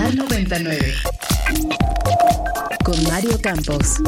[0.00, 0.94] Radar 99.
[2.82, 4.00] Con Mario Campos.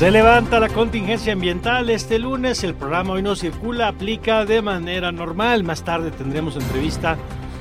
[0.00, 2.64] Se levanta la contingencia ambiental este lunes.
[2.64, 5.62] El programa Hoy no circula aplica de manera normal.
[5.62, 7.18] Más tarde tendremos entrevista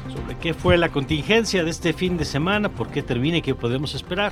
[0.08, 3.56] sobre qué fue la contingencia de este fin de semana, por qué termina y qué
[3.56, 4.32] podemos esperar.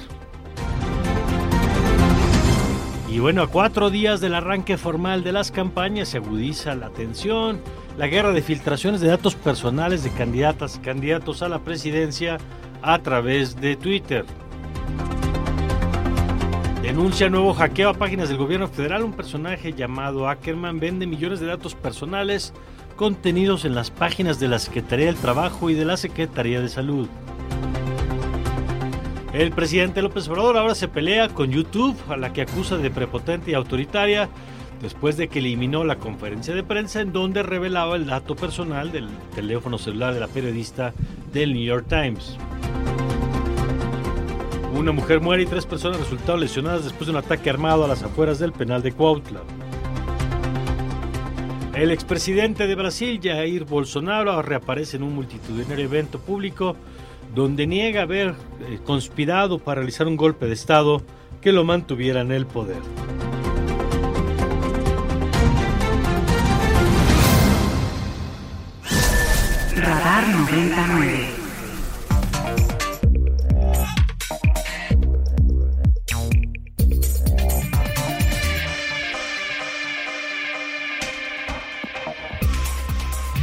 [3.09, 7.59] Y bueno, a cuatro días del arranque formal de las campañas se agudiza la tensión,
[7.97, 12.37] la guerra de filtraciones de datos personales de candidatas y candidatos a la presidencia
[12.81, 14.23] a través de Twitter.
[16.87, 19.03] Denuncia nuevo hackeo a páginas del gobierno federal.
[19.03, 22.53] Un personaje llamado Ackerman vende millones de datos personales
[22.95, 27.09] contenidos en las páginas de la Secretaría del Trabajo y de la Secretaría de Salud.
[29.33, 33.51] El presidente López Obrador ahora se pelea con YouTube, a la que acusa de prepotente
[33.51, 34.29] y autoritaria,
[34.81, 39.09] después de que eliminó la conferencia de prensa en donde revelaba el dato personal del
[39.35, 40.93] teléfono celular de la periodista
[41.33, 42.37] del New York Times.
[44.77, 48.03] Una mujer muere y tres personas resultaron lesionadas después de un ataque armado a las
[48.03, 49.41] afueras del penal de Cuautla.
[51.73, 56.75] El expresidente de Brasil, Jair Bolsonaro, reaparece en un multitudinario evento público
[57.33, 61.01] donde niega haber eh, conspirado para realizar un golpe de Estado
[61.41, 62.81] que lo mantuviera en el poder.
[69.75, 71.36] Radar 99.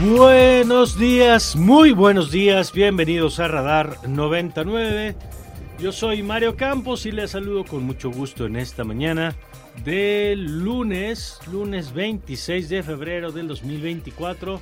[0.05, 5.17] Buenos días, muy buenos días, bienvenidos a Radar 99.
[5.79, 9.35] Yo soy Mario Campos y les saludo con mucho gusto en esta mañana
[9.83, 14.61] del lunes, lunes 26 de febrero del 2024.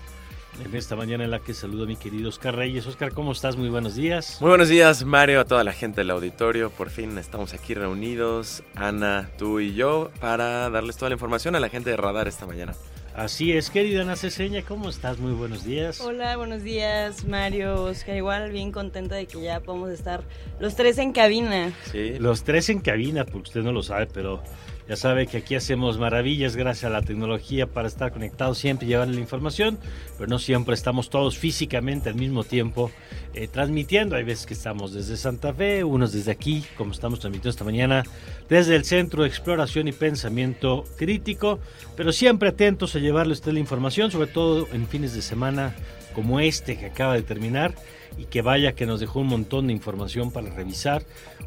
[0.64, 2.86] En esta mañana en la que saludo a mi querido Oscar Reyes.
[2.86, 3.56] Oscar, ¿cómo estás?
[3.56, 4.36] Muy buenos días.
[4.40, 6.70] Muy buenos días, Mario, a toda la gente del auditorio.
[6.70, 11.60] Por fin estamos aquí reunidos, Ana, tú y yo, para darles toda la información a
[11.60, 12.74] la gente de Radar esta mañana.
[13.14, 15.18] Así es, querida Ana Ceseña, ¿cómo estás?
[15.18, 16.00] Muy buenos días.
[16.00, 18.16] Hola, buenos días, Mario, Oscar.
[18.16, 20.22] Igual bien contenta de que ya podemos estar
[20.60, 21.72] los tres en cabina.
[21.90, 24.42] Sí, Los tres en cabina, porque usted no lo sabe, pero
[24.88, 28.90] ya sabe que aquí hacemos maravillas gracias a la tecnología para estar conectados siempre y
[28.90, 29.78] llevarle la información,
[30.18, 32.90] pero no siempre estamos todos físicamente al mismo tiempo
[33.34, 34.16] eh, transmitiendo.
[34.16, 38.02] Hay veces que estamos desde Santa Fe, unos desde aquí, como estamos transmitiendo esta mañana,
[38.48, 41.60] desde el Centro de Exploración y Pensamiento Crítico,
[41.96, 45.74] pero siempre atentos a llevarle a usted la información, sobre todo en fines de semana
[46.14, 47.74] como este que acaba de terminar
[48.18, 51.02] y que vaya que nos dejó un montón de información para revisar,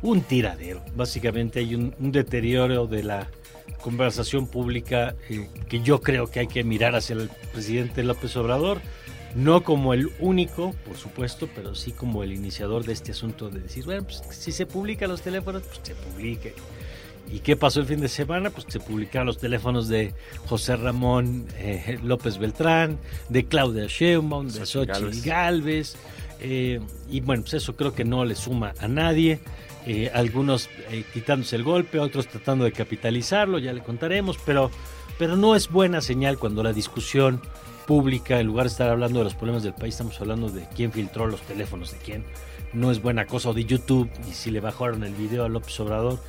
[0.05, 0.83] un tiradero.
[0.95, 3.27] Básicamente hay un, un deterioro de la
[3.81, 8.81] conversación pública eh, que yo creo que hay que mirar hacia el presidente López Obrador,
[9.35, 13.59] no como el único, por supuesto, pero sí como el iniciador de este asunto de
[13.59, 16.53] decir, bueno, pues si se publican los teléfonos, pues se publique.
[17.31, 18.49] ¿Y qué pasó el fin de semana?
[18.51, 20.13] Pues se publicaron los teléfonos de
[20.45, 22.99] José Ramón eh, López Beltrán,
[23.29, 25.21] de Claudia Sheinbaum, de Xochitl.
[25.27, 25.95] Galvez.
[26.39, 26.79] Eh,
[27.09, 29.39] y bueno, pues eso creo que no le suma a nadie.
[29.85, 34.71] Eh, algunos eh, quitándose el golpe, otros tratando de capitalizarlo, ya le contaremos, pero,
[35.19, 37.39] pero no es buena señal cuando la discusión
[37.85, 40.91] pública, en lugar de estar hablando de los problemas del país, estamos hablando de quién
[40.91, 42.25] filtró los teléfonos de quién.
[42.73, 45.79] No es buena cosa, o de YouTube, y si le bajaron el video a López
[45.79, 46.19] Obrador.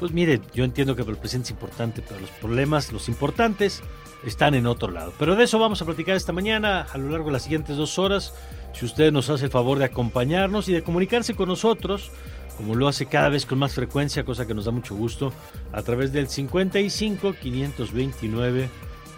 [0.00, 3.82] Pues mire, yo entiendo que el presidente es importante, pero los problemas, los importantes,
[4.24, 5.12] están en otro lado.
[5.18, 7.98] Pero de eso vamos a platicar esta mañana a lo largo de las siguientes dos
[7.98, 8.34] horas.
[8.72, 12.10] Si usted nos hace el favor de acompañarnos y de comunicarse con nosotros,
[12.56, 15.32] como lo hace cada vez con más frecuencia, cosa que nos da mucho gusto,
[15.72, 18.68] a través del 55 529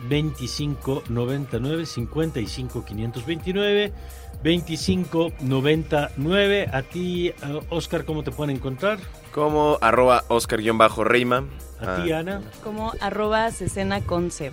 [0.08, 3.92] 25 99 55 529
[4.42, 6.68] 25 99.
[6.72, 7.34] A ti, eh,
[7.70, 8.98] Oscar, ¿cómo te pueden encontrar?
[9.32, 11.44] como arroba Oscar-Reima.
[11.80, 12.40] A ti, Ah, Ana.
[12.62, 14.52] Como arroba cesena con C.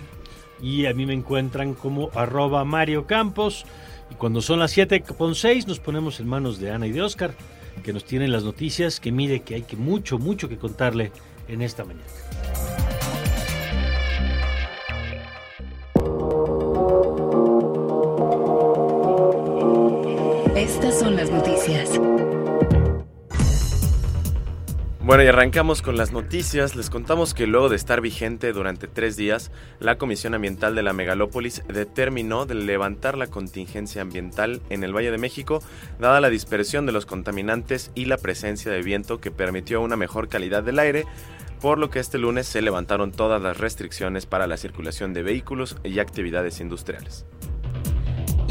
[0.62, 3.66] y a mí me encuentran como arroba Mario Campos.
[4.10, 7.02] Y cuando son las 7 con 6 nos ponemos en manos de Ana y de
[7.02, 7.34] Oscar,
[7.82, 11.10] que nos tienen las noticias, que mire que hay que mucho, mucho que contarle
[11.48, 12.06] en esta mañana.
[20.54, 21.98] Estas son las noticias.
[25.04, 26.76] Bueno, y arrancamos con las noticias.
[26.76, 29.50] Les contamos que luego de estar vigente durante tres días,
[29.80, 35.10] la Comisión Ambiental de la Megalópolis determinó de levantar la contingencia ambiental en el Valle
[35.10, 35.60] de México,
[35.98, 40.28] dada la dispersión de los contaminantes y la presencia de viento que permitió una mejor
[40.28, 41.04] calidad del aire,
[41.60, 45.78] por lo que este lunes se levantaron todas las restricciones para la circulación de vehículos
[45.82, 47.26] y actividades industriales.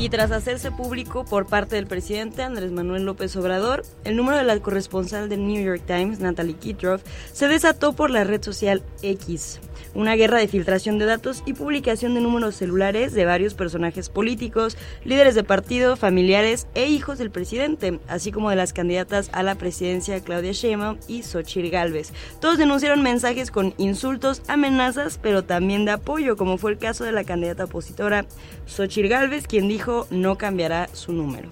[0.01, 4.43] Y tras hacerse público por parte del presidente Andrés Manuel López Obrador, el número de
[4.43, 9.59] la corresponsal del New York Times, Natalie Kitroff, se desató por la red social X
[9.93, 14.77] una guerra de filtración de datos y publicación de números celulares de varios personajes políticos,
[15.03, 19.55] líderes de partido, familiares e hijos del presidente, así como de las candidatas a la
[19.55, 22.13] presidencia Claudia Sheinbaum y Xochitl Gálvez.
[22.39, 27.11] Todos denunciaron mensajes con insultos, amenazas, pero también de apoyo, como fue el caso de
[27.11, 28.25] la candidata opositora
[28.71, 31.49] Xochitl Gálvez, quien dijo no cambiará su número.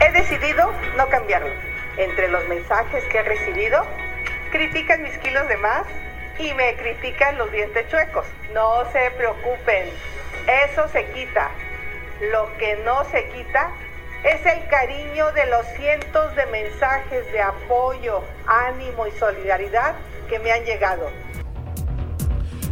[0.00, 1.52] He decidido no cambiarlo.
[1.98, 3.84] Entre los mensajes que he recibido,
[4.52, 5.86] critican mis kilos de más
[6.38, 8.24] y me critican los dientes chuecos.
[8.54, 9.90] No se preocupen,
[10.70, 11.50] eso se quita.
[12.32, 13.70] Lo que no se quita
[14.24, 19.94] es el cariño de los cientos de mensajes de apoyo, ánimo y solidaridad
[20.30, 21.10] que me han llegado.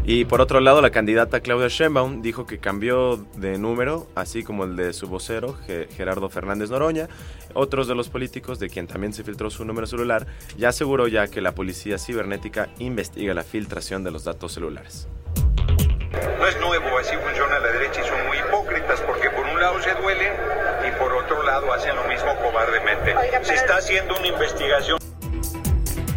[0.07, 4.65] Y por otro lado, la candidata Claudia Sheinbaum dijo que cambió de número, así como
[4.65, 5.57] el de su vocero,
[5.97, 7.09] Gerardo Fernández Noroña.
[7.55, 10.27] Otros de los políticos, de quien también se filtró su número celular,
[10.59, 15.09] ya aseguró ya que la policía cibernética investiga la filtración de los datos celulares.
[16.39, 19.81] No es nuevo, así funciona la derecha y son muy hipócritas porque por un lado
[19.83, 20.33] se duelen
[20.87, 23.15] y por otro lado hacen lo mismo cobardemente.
[23.43, 24.99] Se está haciendo una investigación.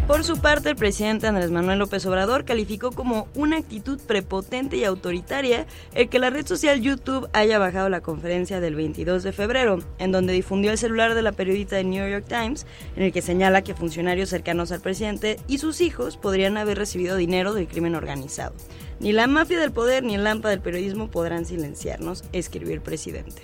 [0.08, 4.84] Por su parte, el presidente Andrés Manuel López Obrador calificó como una actitud prepotente y
[4.84, 9.80] autoritaria el que la red social YouTube haya bajado la conferencia del 22 de febrero,
[9.98, 12.66] en donde difundió el celular de la periodista de New York Times,
[12.96, 17.16] en el que señala que funcionarios cercanos al presidente y sus hijos podrían haber recibido
[17.16, 18.54] dinero del crimen organizado.
[19.00, 23.42] Ni la mafia del poder ni el lampa del periodismo podrán silenciarnos, escribió el presidente.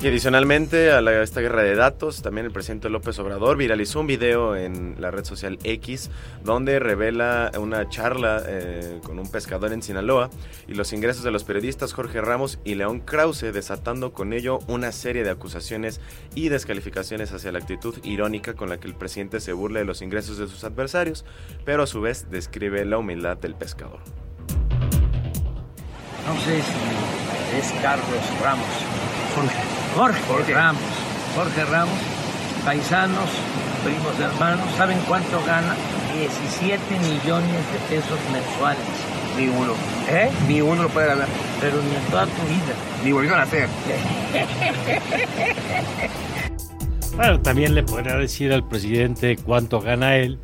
[0.00, 4.54] Y adicionalmente a, esta guerra de datos, también el presidente López Obrador viralizó un video
[4.54, 6.08] en la red social X
[6.44, 10.30] donde revela una charla eh, con un pescador en Sinaloa
[10.68, 14.92] y los ingresos de los periodistas Jorge Ramos y León Krause, desatando con ello una
[14.92, 16.00] serie de acusaciones
[16.36, 20.00] y descalificaciones hacia la actitud irónica con la que el presidente se burla de los
[20.00, 21.24] ingresos de sus adversarios,
[21.64, 23.98] pero a su vez describe la humildad del pescador.
[26.24, 28.64] No sé si es Carlos Ramos.
[29.34, 29.87] Jorge.
[29.98, 30.80] Jorge, Ramos.
[31.34, 31.98] Jorge Ramos,
[32.64, 33.28] paisanos,
[33.82, 35.74] primos hermanos, ¿saben cuánto gana?
[36.16, 38.84] 17 millones de pesos mensuales.
[39.36, 39.72] Ni uno.
[40.08, 40.30] ¿Eh?
[40.46, 41.26] Ni uno lo puede ganar.
[41.60, 42.76] Pero ni en toda tu vida.
[43.04, 43.68] Ni volvió a nacer.
[47.16, 50.38] bueno, también le podría decir al presidente cuánto gana él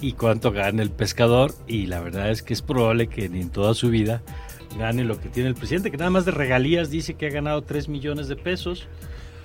[0.00, 1.54] y cuánto gana el pescador.
[1.66, 4.22] Y la verdad es que es probable que ni en toda su vida
[4.76, 7.62] gane lo que tiene el presidente, que nada más de regalías dice que ha ganado
[7.62, 8.86] 3 millones de pesos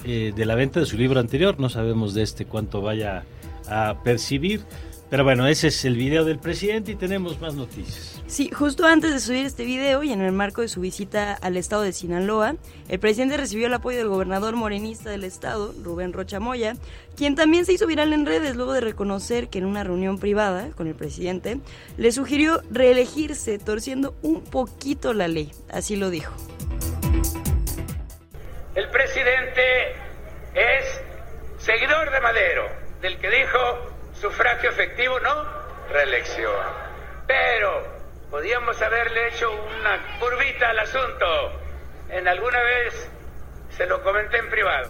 [0.05, 1.59] eh, de la venta de su libro anterior.
[1.59, 3.23] No sabemos de este cuánto vaya
[3.67, 4.61] a percibir.
[5.09, 8.12] Pero bueno, ese es el video del presidente y tenemos más noticias.
[8.25, 11.57] Sí, justo antes de subir este video y en el marco de su visita al
[11.57, 12.55] estado de Sinaloa,
[12.87, 16.75] el presidente recibió el apoyo del gobernador morenista del estado, Rubén Rocha Moya,
[17.15, 20.69] quien también se hizo viral en redes luego de reconocer que en una reunión privada
[20.75, 21.59] con el presidente
[21.97, 25.51] le sugirió reelegirse torciendo un poquito la ley.
[25.69, 26.33] Así lo dijo.
[28.73, 29.61] El presidente
[30.55, 31.01] es
[31.59, 32.63] seguidor de Madero,
[33.01, 33.59] del que dijo
[34.19, 35.43] sufragio efectivo, no
[35.91, 36.51] reelección.
[37.27, 37.92] Pero
[38.33, 41.25] podíamos haberle hecho una curvita al asunto.
[42.09, 43.07] En alguna vez
[43.77, 44.89] se lo comenté en privado.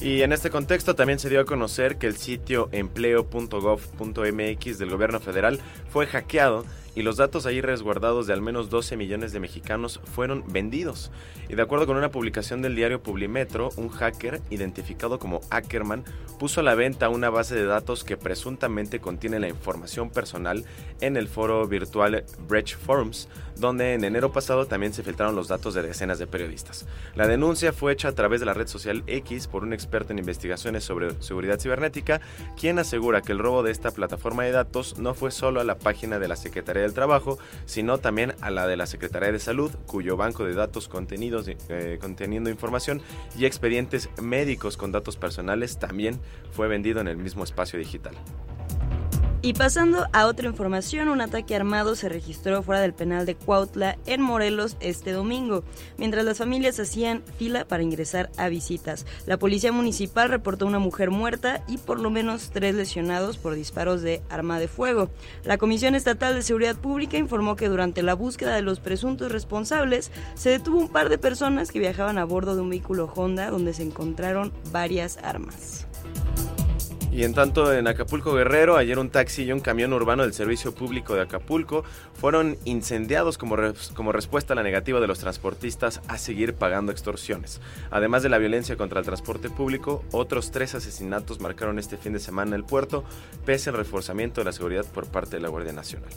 [0.00, 5.18] Y en este contexto también se dio a conocer que el sitio empleo.gov.mx del gobierno
[5.18, 6.64] federal fue hackeado
[6.94, 11.10] y los datos ahí resguardados de al menos 12 millones de mexicanos fueron vendidos.
[11.48, 16.04] Y de acuerdo con una publicación del diario Publimetro, un hacker identificado como Ackerman
[16.38, 20.64] puso a la venta una base de datos que presuntamente contiene la información personal
[21.00, 25.74] en el foro virtual Breach Forums, donde en enero pasado también se filtraron los datos
[25.74, 26.86] de decenas de periodistas.
[27.14, 30.18] La denuncia fue hecha a través de la red social X por un experto en
[30.18, 32.20] investigaciones sobre seguridad cibernética,
[32.58, 35.78] quien asegura que el robo de esta plataforma de datos no fue solo a la
[35.78, 39.70] página de la Secretaría del Trabajo, sino también a la de la Secretaría de Salud,
[39.86, 43.02] cuyo banco de datos contenidos, eh, conteniendo información
[43.36, 46.20] y expedientes médicos con datos personales también
[46.52, 48.14] fue vendido en el mismo espacio digital.
[49.44, 53.98] Y pasando a otra información, un ataque armado se registró fuera del penal de Cuautla
[54.06, 55.64] en Morelos este domingo,
[55.98, 59.04] mientras las familias hacían fila para ingresar a visitas.
[59.26, 64.00] La policía municipal reportó una mujer muerta y por lo menos tres lesionados por disparos
[64.00, 65.10] de arma de fuego.
[65.44, 70.10] La Comisión Estatal de Seguridad Pública informó que durante la búsqueda de los presuntos responsables
[70.36, 73.74] se detuvo un par de personas que viajaban a bordo de un vehículo Honda donde
[73.74, 75.86] se encontraron varias armas.
[77.14, 80.74] Y en tanto en Acapulco Guerrero, ayer un taxi y un camión urbano del Servicio
[80.74, 83.56] Público de Acapulco fueron incendiados como,
[83.94, 87.60] como respuesta a la negativa de los transportistas a seguir pagando extorsiones.
[87.92, 92.18] Además de la violencia contra el transporte público, otros tres asesinatos marcaron este fin de
[92.18, 93.04] semana el puerto,
[93.46, 96.10] pese al reforzamiento de la seguridad por parte de la Guardia Nacional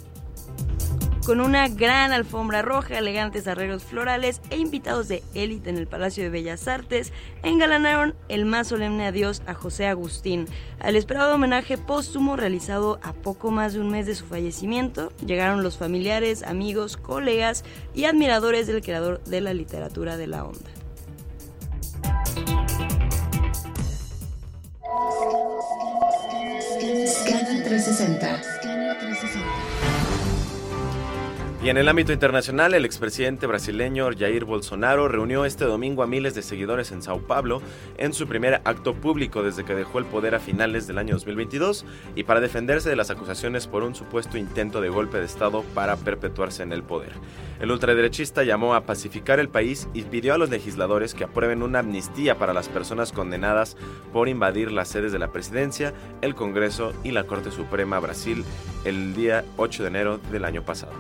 [1.27, 6.24] con una gran alfombra roja, elegantes arreglos florales e invitados de élite en el Palacio
[6.24, 7.12] de Bellas Artes,
[7.43, 10.46] engalanaron el más solemne adiós a José Agustín.
[10.79, 15.63] Al esperado homenaje póstumo realizado a poco más de un mes de su fallecimiento, llegaron
[15.63, 20.72] los familiares, amigos, colegas y admiradores del creador de la literatura de la onda.
[27.05, 29.47] Scanner 360.
[31.67, 36.33] Y en el ámbito internacional, el expresidente brasileño Jair Bolsonaro reunió este domingo a miles
[36.33, 37.62] de seguidores en Sao Paulo
[37.97, 41.86] en su primer acto público desde que dejó el poder a finales del año 2022
[42.15, 45.97] y para defenderse de las acusaciones por un supuesto intento de golpe de Estado para
[45.97, 47.12] perpetuarse en el poder.
[47.59, 51.79] El ultraderechista llamó a pacificar el país y pidió a los legisladores que aprueben una
[51.79, 53.75] amnistía para las personas condenadas
[54.13, 58.45] por invadir las sedes de la presidencia, el Congreso y la Corte Suprema Brasil
[58.86, 60.93] el día 8 de enero del año pasado.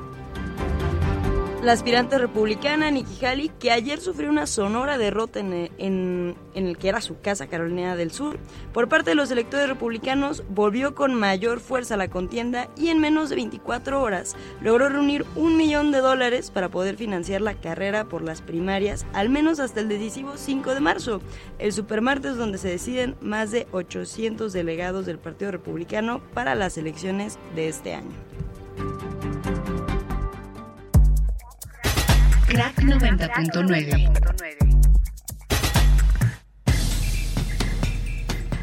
[1.67, 7.01] La aspirante republicana Nikki Haley, que ayer sufrió una sonora derrota en, el que era
[7.01, 8.39] su casa, Carolina del Sur,
[8.71, 13.01] por parte de los electores republicanos, volvió con mayor fuerza a la contienda y en
[13.01, 18.05] menos de 24 horas logró reunir un millón de dólares para poder financiar la carrera
[18.05, 21.19] por las primarias, al menos hasta el decisivo 5 de marzo,
[21.59, 27.37] el supermartes donde se deciden más de 800 delegados del Partido Republicano para las elecciones
[27.55, 28.15] de este año.
[32.47, 34.27] Crack 90.9.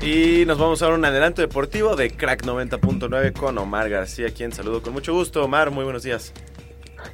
[0.01, 4.53] Y nos vamos a dar un adelanto deportivo de Crack 90.9 con Omar García, quien
[4.53, 5.45] saludo con mucho gusto.
[5.45, 6.33] Omar, muy buenos días.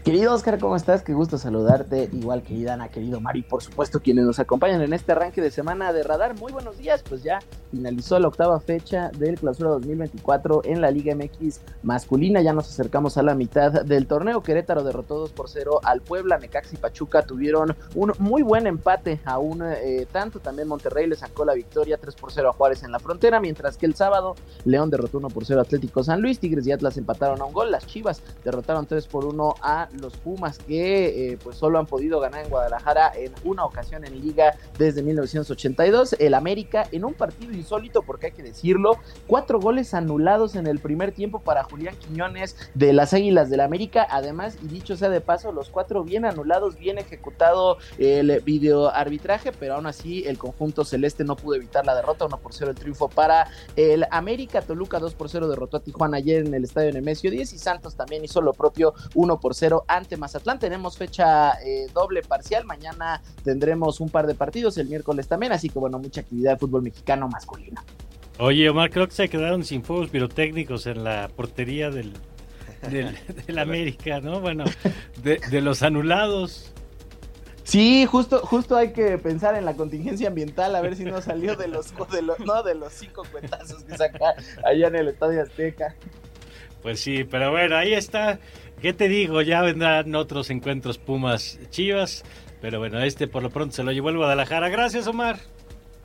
[0.05, 1.03] Querido Oscar, ¿cómo estás?
[1.03, 2.09] Qué gusto saludarte.
[2.13, 5.93] Igual, querida Ana, querido Mari, por supuesto, quienes nos acompañan en este arranque de semana
[5.93, 6.37] de radar.
[6.39, 11.15] Muy buenos días, pues ya finalizó la octava fecha del Clausura 2024 en la Liga
[11.15, 12.41] MX masculina.
[12.41, 14.43] Ya nos acercamos a la mitad del torneo.
[14.43, 16.39] Querétaro derrotó 2 por 0 al Puebla.
[16.39, 20.41] Necax y Pachuca tuvieron un muy buen empate a un eh, tanto.
[20.41, 23.39] También Monterrey le sacó la victoria 3 por 0 a Juárez en la frontera.
[23.39, 26.39] Mientras que el sábado León derrotó 1 por 0 a Atlético San Luis.
[26.39, 27.71] Tigres y Atlas empataron a un gol.
[27.71, 32.21] Las Chivas derrotaron 3 por 1 a los Pumas que eh, pues solo han podido
[32.21, 36.17] ganar en Guadalajara en una ocasión en liga desde 1982.
[36.19, 40.79] El América en un partido insólito porque hay que decirlo, cuatro goles anulados en el
[40.79, 44.07] primer tiempo para Julián Quiñones de las Águilas del América.
[44.11, 49.53] Además, y dicho sea de paso, los cuatro bien anulados, bien ejecutado el video arbitraje,
[49.53, 52.77] pero aún así el conjunto celeste no pudo evitar la derrota, 1 por 0 el
[52.77, 54.63] triunfo para el América.
[54.63, 57.95] Toluca 2 por 0 derrotó a Tijuana ayer en el estadio Nemesio 10 y Santos
[57.95, 60.59] también hizo lo propio 1 por 0 ante Mazatlán.
[60.59, 62.65] Tenemos fecha eh, doble parcial.
[62.65, 65.53] Mañana tendremos un par de partidos, el miércoles también.
[65.53, 67.81] Así que bueno, mucha actividad de fútbol mexicano masculino.
[68.39, 72.15] Oye, Omar, creo que se quedaron sin fuegos pirotécnicos en la portería del,
[72.89, 74.41] del, América, ¿no?
[74.41, 74.65] Bueno,
[75.23, 76.73] de, los anulados.
[77.65, 81.55] Sí, justo, justo hay que pensar en la contingencia ambiental, a ver si no salió
[81.55, 84.35] de los, de los, no, de los cinco cuentazos que saca
[84.65, 85.95] allá en el Estadio Azteca.
[86.83, 88.41] Pues sí, pero bueno, ahí está
[88.81, 89.43] ¿Qué te digo?
[89.43, 92.25] Ya vendrán otros encuentros Pumas Chivas.
[92.63, 94.69] Pero bueno, este por lo pronto se lo llevó el Guadalajara.
[94.69, 95.39] Gracias, Omar.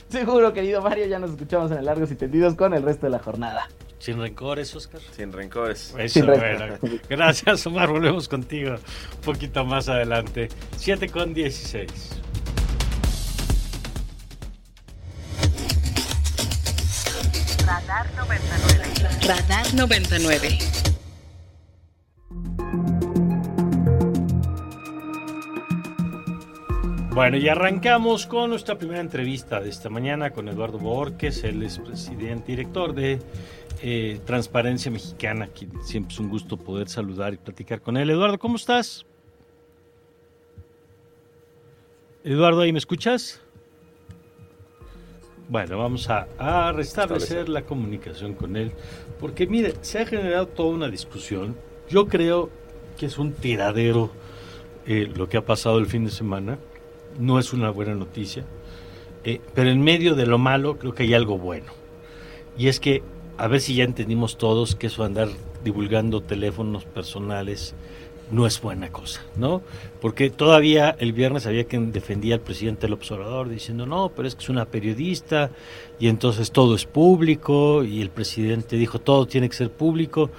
[0.10, 1.06] Seguro, querido Mario.
[1.08, 3.70] Ya nos escuchamos en el Largos y Tendidos con el resto de la jornada.
[4.00, 5.02] Sin rencores, Oscar.
[5.16, 5.96] Sin rencores.
[6.08, 7.02] Sin rencores.
[7.10, 7.90] Gracias, Omar.
[7.90, 10.50] Volvemos contigo un poquito más adelante.
[10.78, 11.90] 7 con 16.
[17.66, 19.28] Radar 99.
[19.28, 20.95] Radar 99.
[27.16, 31.80] Bueno, y arrancamos con nuestra primera entrevista de esta mañana con Eduardo Borges, él es
[31.80, 33.22] presidente director de
[33.82, 38.10] eh, Transparencia Mexicana, quien siempre es un gusto poder saludar y platicar con él.
[38.10, 39.06] Eduardo, ¿cómo estás?
[42.26, 43.40] Eduardo, ¿ahí me escuchas?
[45.48, 48.74] Bueno, vamos a, a restablecer la comunicación con él,
[49.22, 51.56] porque mire, se ha generado toda una discusión.
[51.88, 52.50] Yo creo
[52.98, 54.12] que es un tiradero
[54.86, 56.60] eh, lo que ha pasado el fin de semana.
[57.20, 58.46] No es una buena noticia,
[59.24, 61.72] eh, pero en medio de lo malo creo que hay algo bueno.
[62.58, 63.04] Y es que,
[63.38, 65.30] a ver si ya entendimos todos que eso andar
[65.64, 67.76] divulgando teléfonos personales
[68.32, 69.62] no es buena cosa, ¿no?
[70.02, 74.36] Porque todavía el viernes había quien defendía al presidente del observador diciendo, no, pero es
[74.36, 75.52] que es una periodista
[76.00, 80.32] y entonces todo es público y el presidente dijo, todo tiene que ser público.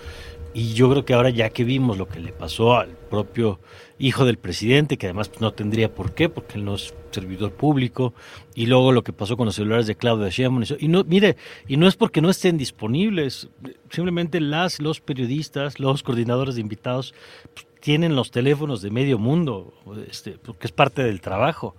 [0.53, 3.61] Y yo creo que ahora ya que vimos lo que le pasó al propio
[3.99, 8.13] hijo del presidente, que además no tendría por qué, porque él no es servidor público,
[8.55, 11.37] y luego lo que pasó con los celulares de Claudia Sheinbaum, y no, mire,
[11.67, 13.49] y no es porque no estén disponibles,
[13.91, 17.15] simplemente las, los periodistas, los coordinadores de invitados,
[17.55, 19.73] pues, tienen los teléfonos de medio mundo,
[20.09, 21.77] este, porque es parte del trabajo.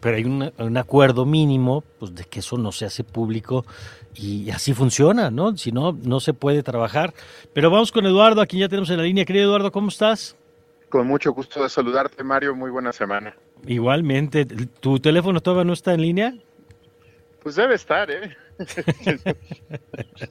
[0.00, 3.64] Pero hay un, un, acuerdo mínimo pues, de que eso no se hace público
[4.14, 5.56] y así funciona, ¿no?
[5.56, 7.14] Si no, no se puede trabajar.
[7.52, 9.24] Pero vamos con Eduardo, aquí ya tenemos en la línea.
[9.24, 10.36] Querido Eduardo, ¿cómo estás?
[10.92, 12.54] Con mucho gusto de saludarte, Mario.
[12.54, 13.34] Muy buena semana.
[13.66, 14.44] Igualmente.
[14.44, 16.34] ¿Tu teléfono todavía no está en línea?
[17.42, 18.36] Pues debe estar, ¿eh?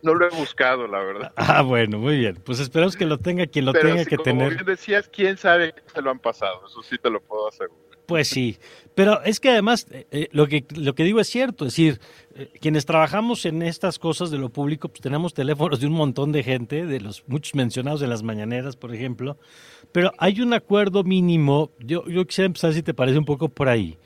[0.04, 1.34] no lo he buscado, la verdad.
[1.36, 2.36] Ah, bueno, muy bien.
[2.46, 4.54] Pues esperamos que lo tenga quien lo tenga que como tener.
[4.54, 6.62] Bien decías, quién sabe que se lo han pasado.
[6.68, 7.91] Eso sí te lo puedo asegurar.
[8.12, 8.58] Pues sí,
[8.94, 12.02] pero es que además eh, lo que lo que digo es cierto, es decir,
[12.36, 16.34] eh, quienes trabajamos en estas cosas de lo público, pues tenemos teléfonos de un montón
[16.34, 19.38] de gente, de los muchos mencionados de las mañaneras, por ejemplo,
[19.94, 23.70] pero hay un acuerdo mínimo, yo, yo quisiera empezar si te parece un poco por
[23.70, 23.98] ahí,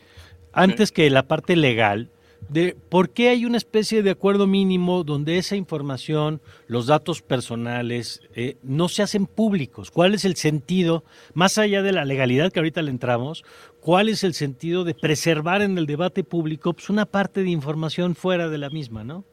[0.53, 2.11] antes que la parte legal,
[2.49, 8.21] de por qué hay una especie de acuerdo mínimo donde esa información, los datos personales,
[8.35, 9.91] eh, no se hacen públicos.
[9.91, 13.43] ¿Cuál es el sentido, más allá de la legalidad que ahorita le entramos,
[13.79, 18.15] cuál es el sentido de preservar en el debate público pues, una parte de información
[18.15, 19.25] fuera de la misma, no?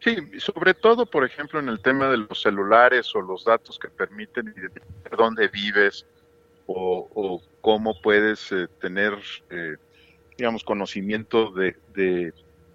[0.00, 3.88] Sí, sobre todo, por ejemplo, en el tema de los celulares o los datos que
[3.88, 6.06] permiten identificar dónde vives
[6.66, 9.14] o, cómo puedes eh, tener
[9.50, 9.76] eh,
[10.36, 12.32] digamos, conocimiento de, de,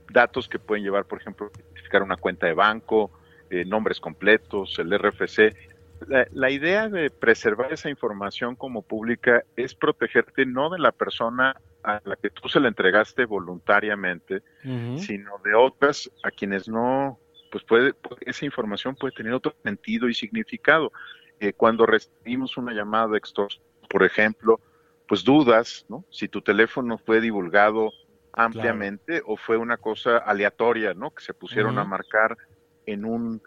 [0.09, 3.11] datos que pueden llevar, por ejemplo, identificar una cuenta de banco,
[3.49, 5.55] eh, nombres completos, el RFC.
[6.07, 11.55] La, la, idea de preservar esa información como pública es protegerte no de la persona
[11.83, 14.97] a la que tú se la entregaste voluntariamente, uh -huh.
[14.99, 17.19] sino de otras a quienes no,
[17.51, 20.91] pues puede, esa información puede tener otro sentido y significado.
[21.39, 24.59] Eh, cuando recibimos una llamada de extorsión, por ejemplo,
[25.11, 26.05] pues dudas, ¿no?
[26.09, 27.91] Si tu teléfono fue divulgado
[28.31, 29.25] ampliamente claro.
[29.27, 31.11] o fue una cosa aleatoria, ¿no?
[31.11, 31.81] Que se pusieron uh -huh.
[31.81, 32.37] a marcar
[32.85, 33.41] en un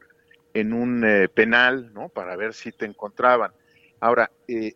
[0.53, 2.11] en un eh, penal, ¿no?
[2.11, 3.53] Para ver si te encontraban.
[3.99, 4.75] Ahora, eh,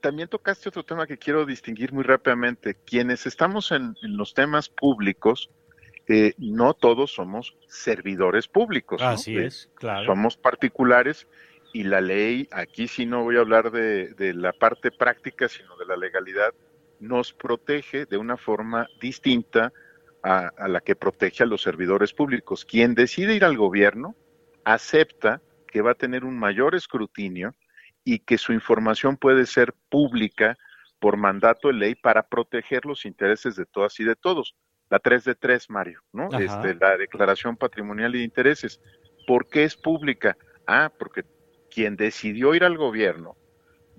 [0.00, 2.74] también tocaste otro tema que quiero distinguir muy rápidamente.
[2.74, 5.48] Quienes estamos en, en los temas públicos,
[6.08, 9.00] eh, no todos somos servidores públicos.
[9.00, 9.42] Así ¿no?
[9.42, 10.06] es, claro.
[10.06, 11.28] Somos particulares
[11.72, 15.76] y la ley, aquí sí no voy a hablar de, de, la parte práctica, sino
[15.76, 16.54] de la legalidad,
[17.00, 19.72] nos protege de una forma distinta
[20.22, 22.64] a, a, la que protege a los servidores públicos.
[22.64, 24.16] Quien decide ir al gobierno
[24.64, 27.54] acepta que va a tener un mayor escrutinio
[28.04, 30.56] y que su información puede ser pública
[30.98, 34.54] por mandato de ley para proteger los intereses de todas y de todos.
[34.88, 36.28] La 3 de 3, Mario, ¿no?
[36.38, 38.80] Este, la declaración patrimonial y de intereses.
[39.26, 40.36] ¿Por qué es pública?
[40.66, 41.24] Ah, porque
[41.76, 43.36] quien decidió ir al gobierno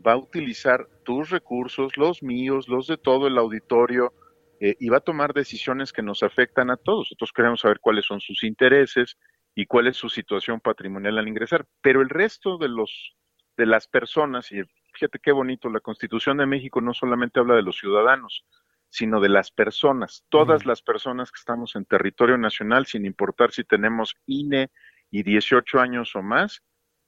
[0.06, 4.16] va a utilizar tus recursos, los míos, los de todo el auditorio,
[4.60, 7.06] eh, y va a tomar decisiones que nos afectan a todos.
[7.06, 9.16] Nosotros queremos saber cuáles son sus intereses
[9.54, 11.68] y cuál es su situación patrimonial al ingresar.
[11.80, 13.16] Pero el resto de los
[13.58, 14.64] de las personas, y
[14.94, 18.44] fíjate qué bonito, la Constitución de México no solamente habla de los ciudadanos,
[18.90, 23.64] sino de las personas, todas las personas que estamos en territorio nacional, sin importar si
[23.64, 24.72] tenemos INE
[25.12, 26.64] y 18 años o más,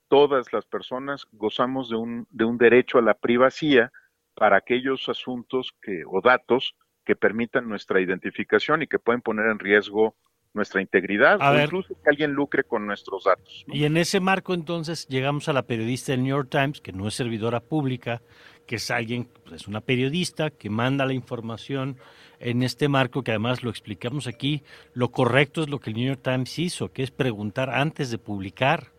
[0.10, 3.92] todas las personas gozamos de un, de un derecho a la privacidad
[4.34, 9.60] para aquellos asuntos que, o datos que permitan nuestra identificación y que pueden poner en
[9.60, 10.16] riesgo
[10.54, 11.66] nuestra integridad a o ver.
[11.66, 13.64] incluso que alguien lucre con nuestros datos.
[13.68, 13.76] ¿no?
[13.76, 17.08] Y en ese marco entonces llegamos a la periodista del New York Times, que no
[17.08, 18.22] es servidora pública,
[18.66, 21.98] que es alguien, pues es una periodista que manda la información
[22.40, 26.08] en este marco, que además lo explicamos aquí, lo correcto es lo que el New
[26.08, 28.92] York Times hizo, que es preguntar antes de publicar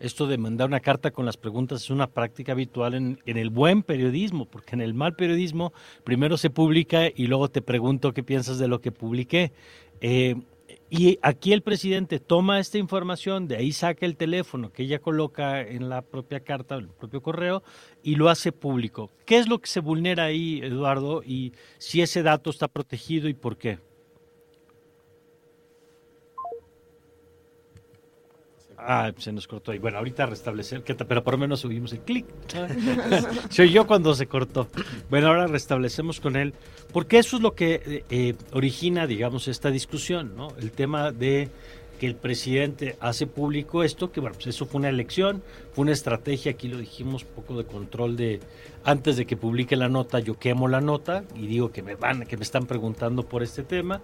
[0.00, 3.82] esto de mandar una carta con las preguntas es una práctica habitual en, el buen
[3.82, 5.72] periodismo, porque en el mal periodismo
[6.04, 9.52] primero se publica y luego te pregunto qué piensas de lo que publiqué.
[10.00, 10.36] Eh,
[10.88, 15.60] y aquí el presidente toma esta información, de ahí saca el teléfono que ella coloca
[15.60, 17.62] en la propia carta, en el propio correo,
[18.02, 19.10] y lo hace público.
[19.26, 21.22] ¿Qué es lo que se vulnera ahí, Eduardo?
[21.22, 23.78] Y si ese dato está protegido y por qué.
[28.82, 29.78] Ah, se nos cortó ahí.
[29.78, 32.26] Bueno, ahorita restablecer, pero por lo menos subimos el clic.
[33.50, 34.68] se oyó cuando se cortó.
[35.08, 36.54] Bueno, ahora restablecemos con él,
[36.92, 40.48] porque eso es lo que eh, origina, digamos, esta discusión, ¿no?
[40.58, 41.48] El tema de
[42.00, 45.42] que el presidente hace público esto, que bueno, pues eso fue una elección,
[45.74, 48.40] fue una estrategia, aquí lo dijimos, poco de control de,
[48.84, 52.24] antes de que publique la nota, yo quemo la nota y digo que me van,
[52.24, 54.00] que me están preguntando por este tema,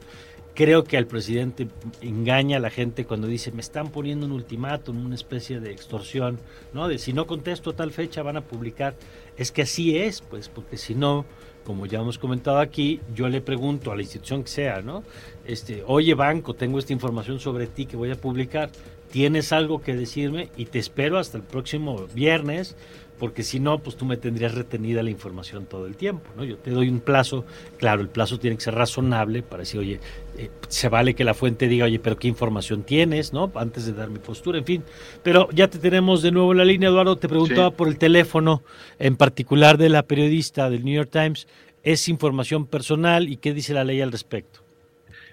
[0.57, 1.69] Creo que el presidente
[2.01, 6.39] engaña a la gente cuando dice me están poniendo un ultimátum, una especie de extorsión,
[6.73, 6.89] ¿no?
[6.89, 8.95] De si no contesto a tal fecha van a publicar.
[9.37, 11.27] Es que así es, pues, porque si no,
[11.67, 15.05] como ya hemos comentado aquí, yo le pregunto a la institución que sea, ¿no?
[15.45, 18.71] Este, oye banco, tengo esta información sobre ti que voy a publicar.
[19.11, 20.49] ¿Tienes algo que decirme?
[20.57, 22.77] Y te espero hasta el próximo viernes
[23.19, 26.45] porque si no, pues tú me tendrías retenida la información todo el tiempo, ¿no?
[26.45, 27.45] Yo te doy un plazo,
[27.79, 30.01] claro, el plazo tiene que ser razonable para decir, oye,
[30.37, 33.51] eh, se vale que la fuente diga, oye, pero qué información tienes, ¿no?
[33.55, 34.85] Antes de dar mi postura, en fin.
[35.23, 38.63] Pero ya te tenemos de nuevo en la línea, Eduardo, te preguntaba por el teléfono,
[38.99, 41.49] en particular de la periodista del New York Times,
[41.83, 44.61] ¿es información personal y qué dice la ley al respecto?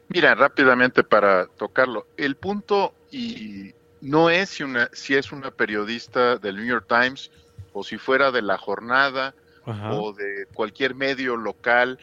[0.09, 6.37] Mira, rápidamente para tocarlo, el punto y no es si, una, si es una periodista
[6.37, 7.31] del New York Times,
[7.73, 11.97] o si fuera de la jornada o de cualquier medio local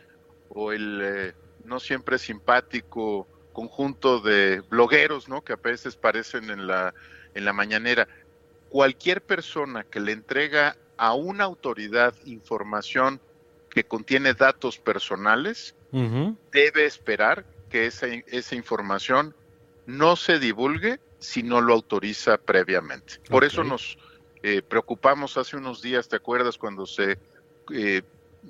[0.49, 5.43] o el eh, no siempre simpático conjunto de blogueros, ¿no?
[5.43, 6.95] Que a veces parecen en la
[7.35, 8.09] en la mañanera.
[8.71, 13.21] Cualquier persona que le entrega a una autoridad información
[13.71, 15.75] que contiene datos personales
[16.53, 19.35] debe esperar que esa, esa información
[19.87, 23.15] no se divulgue si no lo autoriza previamente.
[23.29, 23.99] Por eso nos
[24.43, 27.19] eh, preocupamos hace unos días, ¿te acuerdas cuando se
[27.73, 28.03] eh,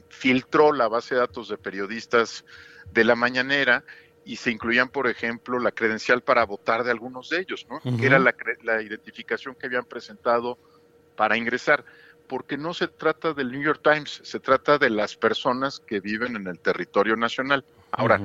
[0.09, 2.45] filtró la base de datos de periodistas
[2.93, 3.85] de la mañanera
[4.25, 7.81] y se incluían, por ejemplo, la credencial para votar de algunos de ellos, ¿no?
[7.99, 10.59] Que era la, la identificación que habían presentado
[11.17, 11.85] para ingresar
[12.31, 16.37] porque no se trata del New York Times, se trata de las personas que viven
[16.37, 17.65] en el territorio nacional.
[17.91, 18.21] Ahora,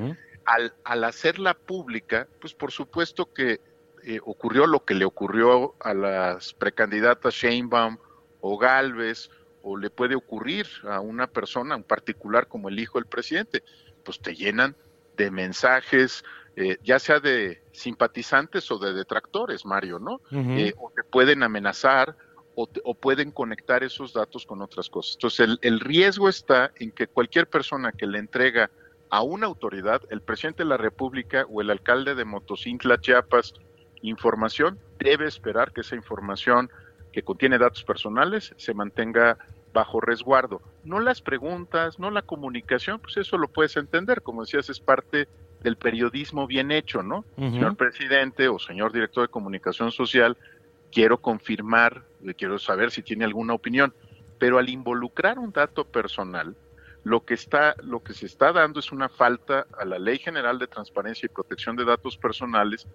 [0.45, 3.59] al, al, hacerla pública, pues por supuesto que
[4.07, 7.97] eh, ocurrió lo que le ocurrió a las precandidatas Sheinbaum
[8.39, 9.31] o Galvez,
[9.63, 13.63] o le puede ocurrir a una persona, en particular como el hijo del presidente,
[14.03, 14.75] pues te llenan
[15.17, 16.23] de mensajes,
[16.55, 20.21] eh, ya sea de simpatizantes o de detractores, Mario, ¿no?
[20.31, 22.15] Eh, o te pueden amenazar
[22.53, 25.15] o, pueden conectar esos datos con otras cosas.
[25.15, 28.69] Entonces, el, el riesgo está en que cualquier persona que le entrega
[29.09, 33.55] a una autoridad, el presidente de la República o el alcalde de Motocintla, Chiapas,
[34.09, 36.69] información, debe esperar que esa información
[37.11, 39.37] que contiene datos personales se mantenga
[39.73, 40.61] bajo resguardo.
[40.83, 45.27] No las preguntas, no la comunicación, pues eso lo puedes entender, como decías, es parte
[45.61, 47.25] del periodismo bien hecho, ¿no?
[47.35, 50.37] Señor presidente o señor director de comunicación social,
[50.91, 52.03] quiero confirmar,
[52.37, 53.93] quiero saber si tiene alguna opinión,
[54.39, 56.55] pero al involucrar un dato personal,
[57.03, 60.57] lo que está lo que se está dando es una falta a la Ley General
[60.57, 62.87] de Transparencia y Protección de Datos Personales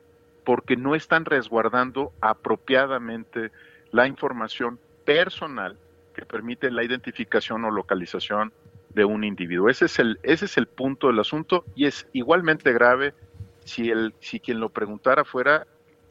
[0.51, 3.53] porque no están resguardando apropiadamente
[3.93, 5.79] la información personal
[6.13, 8.53] que permite la identificación o localización
[8.89, 9.69] de un individuo.
[9.69, 13.15] Ese es el, ese es el punto del asunto y es igualmente grave
[13.65, 15.69] si, el, si quien lo preguntara fuera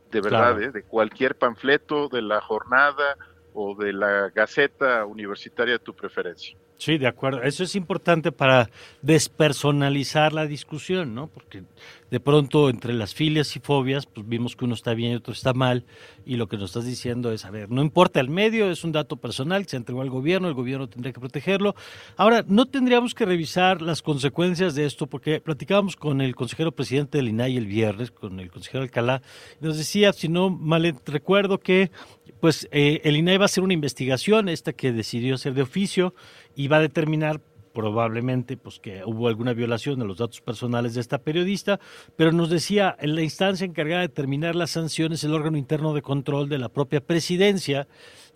[0.10, 0.72] de verdad, ¿eh?
[0.72, 3.18] de cualquier panfleto de la jornada
[3.54, 6.58] o de la gaceta universitaria de tu preferencia.
[6.80, 7.44] Sí, de acuerdo.
[7.44, 8.70] Eso es importante para
[9.02, 11.28] despersonalizar la discusión, ¿no?
[11.28, 11.64] Porque
[12.10, 15.34] de pronto entre las filias y fobias, pues vimos que uno está bien y otro
[15.34, 15.84] está mal,
[16.26, 18.94] y lo que nos estás diciendo es, a ver, no importa el medio, es un
[18.94, 21.76] dato personal, se entregó al gobierno, el gobierno tendría que protegerlo.
[22.16, 27.18] Ahora, no tendríamos que revisar las consecuencias de esto, porque platicábamos con el consejero presidente
[27.18, 29.22] del INAI el viernes, con el consejero Alcalá,
[29.62, 31.92] y nos decía, si no mal recuerdo, que
[32.40, 36.14] pues eh, el INAI va a hacer una investigación, esta que decidió hacer de oficio,
[36.56, 37.42] y va a determinar
[37.74, 41.80] probablemente pues que hubo alguna violación de los datos personales de esta periodista,
[42.16, 46.02] pero nos decía en la instancia encargada de determinar las sanciones el órgano interno de
[46.02, 47.88] control de la propia presidencia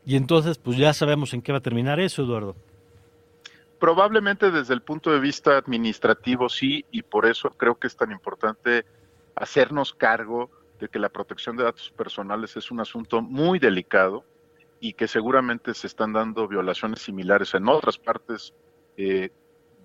[0.06, 2.56] y entonces pues ya sabemos en qué va a terminar eso, Eduardo.
[3.80, 8.12] Probablemente desde el punto de vista administrativo sí y por eso creo que es tan
[8.12, 8.86] importante
[9.36, 10.50] hacernos cargo
[10.84, 14.26] de que la protección de datos personales es un asunto muy delicado
[14.82, 18.54] y que seguramente se están dando violaciones similares en otras partes
[18.98, 19.30] eh,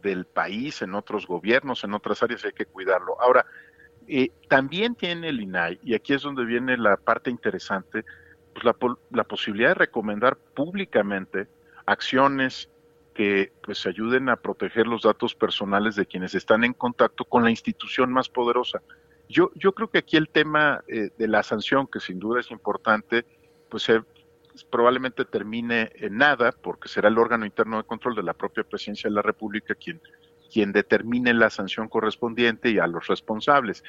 [0.03, 3.21] del país, en otros gobiernos, en otras áreas, hay que cuidarlo.
[3.21, 3.47] Ahora,
[4.09, 8.05] eh, también tiene el INAI, y aquí es donde viene la parte interesante,
[8.53, 8.75] pues la,
[9.13, 11.47] la posibilidad de recomendar públicamente
[11.87, 12.69] acciones
[13.15, 17.51] que pues ayuden a proteger los datos personales de quienes están en contacto con la
[17.51, 18.83] institución más poderosa.
[19.29, 22.51] Yo, yo creo que aquí el tema eh, de la sanción, que sin duda es
[22.51, 23.27] importante,
[23.69, 23.87] pues
[24.71, 29.09] probablemente termine en nada, porque será el órgano interno de control de la propia presidencia
[29.09, 30.01] de la República quien,
[30.53, 33.85] quien determine la sanción correspondiente y a los responsables.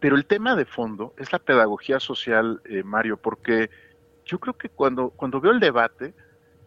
[0.00, 3.70] Pero el tema de fondo es la pedagogía social, eh, Mario, porque
[4.24, 6.14] yo creo que cuando, cuando veo el debate,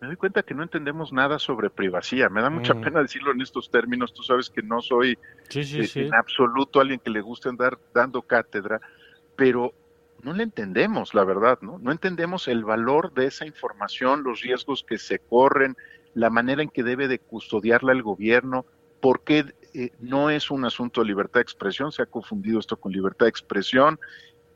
[0.02, 2.30] me doy cuenta que no entendemos nada sobre privacidad.
[2.30, 2.82] Me da mucha mm.
[2.82, 4.14] pena decirlo en estos términos.
[4.14, 5.18] Tú sabes que no soy
[5.54, 8.80] eh, en absoluto alguien que le guste andar dando cátedra,
[9.36, 9.74] pero
[10.24, 11.80] no le entendemos, la verdad, ¿no?
[11.80, 15.76] No entendemos el valor de esa información, los riesgos que se corren,
[16.14, 18.66] la manera en que debe de custodiarla el gobierno,
[19.02, 22.78] por qué eh, no es un asunto de libertad de expresión, se ha confundido esto
[22.78, 24.00] con libertad de expresión.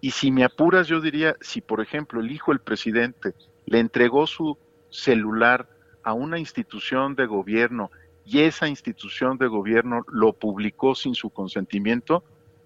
[0.01, 3.33] Y si me apuras, yo diría, si por ejemplo el hijo del presidente
[3.65, 4.57] le entregó su
[4.93, 5.67] celular
[6.03, 7.91] a una institución de gobierno
[8.25, 12.23] y esa institución de gobierno lo publicó sin su consentimiento,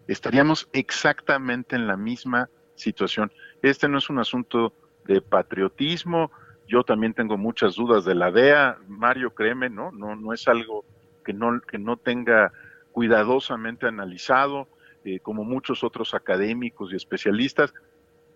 [0.08, 3.32] estaríamos exactamente en la misma situación.
[3.62, 4.74] Este no es un asunto
[5.06, 6.32] de patriotismo,
[6.68, 9.92] yo también tengo muchas dudas de la DEA, Mario, créeme, ¿no?
[9.92, 10.84] No, no es algo
[11.24, 12.52] que no, que no tenga
[12.92, 14.68] cuidadosamente analizado,
[15.06, 17.74] eh, como muchos otros académicos y especialistas,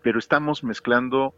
[0.02, 1.36] pero estamos mezclando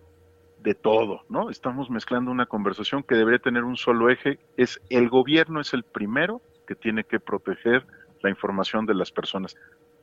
[0.63, 1.49] de todo, ¿no?
[1.49, 5.83] Estamos mezclando una conversación que debería tener un solo eje, es el gobierno es el
[5.83, 7.85] primero que tiene que proteger
[8.21, 9.57] la información de las personas.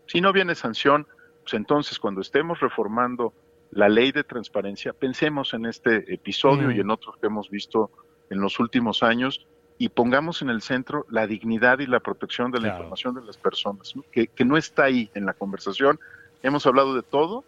[0.06, 1.06] Si no viene sanción,
[1.42, 3.32] pues entonces cuando estemos reformando
[3.70, 6.72] la ley de transparencia, pensemos en este episodio mm.
[6.72, 7.90] y en otros que hemos visto
[8.28, 9.46] en los últimos años
[9.78, 13.38] y pongamos en el centro la dignidad y la protección de la información de las
[13.38, 15.98] personas, Que, que no está ahí en la conversación.
[16.42, 17.44] Hemos hablado de todo,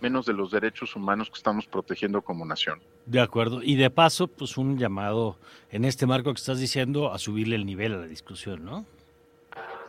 [0.00, 2.80] menos de los derechos humanos que estamos protegiendo como nación.
[3.06, 3.62] De acuerdo.
[3.62, 5.36] Y de paso, pues un llamado
[5.70, 8.86] en este marco que estás diciendo a subirle el nivel a la discusión, ¿no?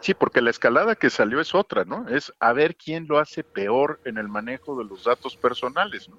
[0.02, 2.08] Sí, porque la escalada que salió es otra, ¿no?
[2.08, 6.18] Es a ver quién lo hace peor en el manejo de los datos personales, ¿no?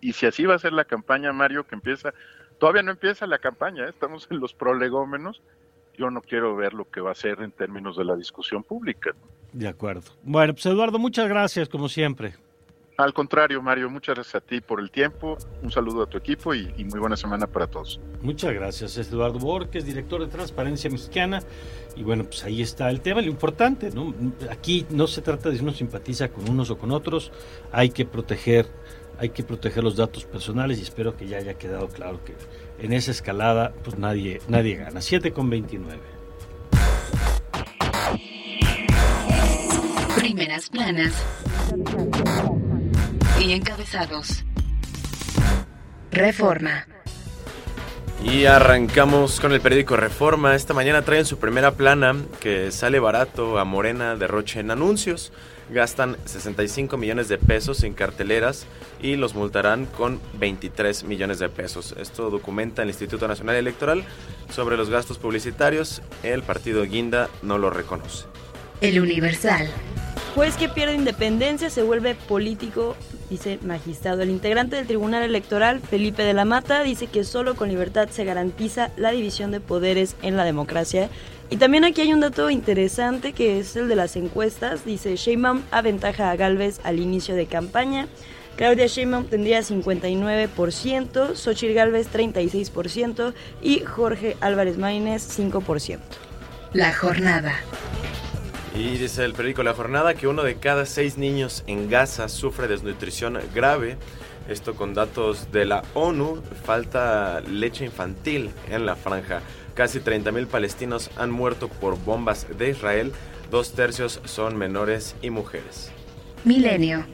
[0.00, 2.12] Y, si así va a ser la campaña, Mario, que empieza,
[2.58, 3.90] todavía no empieza la campaña, ¿eh?
[3.90, 5.40] estamos en los prolegómenos,
[5.96, 9.12] yo no quiero ver lo que va a ser en términos de la discusión pública.
[9.52, 10.12] De acuerdo.
[10.22, 12.34] Bueno, pues Eduardo, muchas gracias, como siempre.
[13.00, 16.54] Al contrario, Mario, muchas gracias a ti por el tiempo, un saludo a tu equipo
[16.54, 17.98] y, muy buena semana para todos.
[18.20, 21.42] Muchas gracias, es Eduardo Borges, director de Transparencia Mexicana.
[21.96, 24.14] Y bueno, pues ahí está el tema, lo importante, ¿no?
[24.50, 27.32] Aquí no se trata de si uno simpatiza con unos o con otros,
[27.72, 28.66] hay que proteger,
[29.18, 32.34] hay que proteger los datos personales y espero que ya haya quedado claro que
[32.84, 35.00] en esa escalada pues nadie, nadie gana.
[35.00, 35.98] 7 con 29.
[40.16, 41.14] Primeras planas
[43.40, 44.44] y encabezados.
[46.10, 46.86] Reforma.
[48.22, 50.54] Y arrancamos con el periódico Reforma.
[50.54, 55.32] Esta mañana traen su primera plana que sale barato a Morena de Roche en anuncios.
[55.70, 58.66] Gastan 65 millones de pesos en carteleras
[59.00, 61.94] y los multarán con 23 millones de pesos.
[61.98, 64.04] Esto documenta el Instituto Nacional Electoral
[64.52, 66.02] sobre los gastos publicitarios.
[66.22, 68.26] El partido Guinda no lo reconoce.
[68.82, 69.70] El Universal.
[70.34, 72.96] Juez que pierde independencia se vuelve político,
[73.28, 74.22] dice magistrado.
[74.22, 78.24] El integrante del Tribunal Electoral, Felipe de la Mata, dice que solo con libertad se
[78.24, 81.10] garantiza la división de poderes en la democracia.
[81.50, 84.84] Y también aquí hay un dato interesante que es el de las encuestas.
[84.84, 88.06] Dice Sheinbaum aventaja a Galvez al inicio de campaña.
[88.54, 95.98] Claudia Sheinbaum tendría 59%, Xochitl Galvez 36% y Jorge Álvarez Maínez 5%.
[96.72, 97.52] La jornada.
[98.74, 102.68] Y dice el periódico La Jornada que uno de cada seis niños en Gaza sufre
[102.68, 103.96] desnutrición grave.
[104.48, 106.40] Esto con datos de la ONU.
[106.64, 109.42] Falta leche infantil en la franja.
[109.74, 113.12] Casi 30.000 palestinos han muerto por bombas de Israel.
[113.50, 115.90] Dos tercios son menores y mujeres.
[116.44, 117.04] Milenio.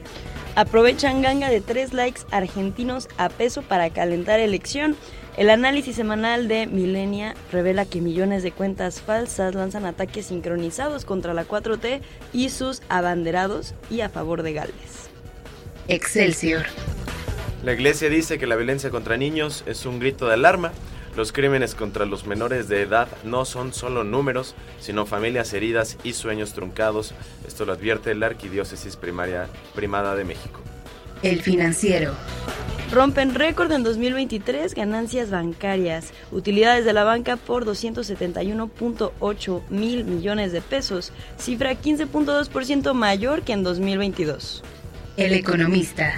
[0.55, 4.95] Aprovechan ganga de tres likes argentinos a peso para calentar elección.
[5.37, 11.35] El análisis semanal de Milenia revela que millones de cuentas falsas lanzan ataques sincronizados contra
[11.35, 12.01] la 4T
[12.33, 15.11] y sus abanderados y a favor de Gales.
[15.89, 16.63] Excelsior.
[17.63, 20.71] La iglesia dice que la violencia contra niños es un grito de alarma.
[21.15, 26.13] Los crímenes contra los menores de edad no son solo números, sino familias heridas y
[26.13, 27.13] sueños truncados.
[27.47, 30.61] Esto lo advierte la Arquidiócesis Primaria Primada de México.
[31.23, 32.13] El financiero.
[32.91, 40.61] Rompen récord en 2023 ganancias bancarias, utilidades de la banca por 271.8 mil millones de
[40.61, 44.63] pesos, cifra 15.2% mayor que en 2022.
[45.17, 46.13] El economista.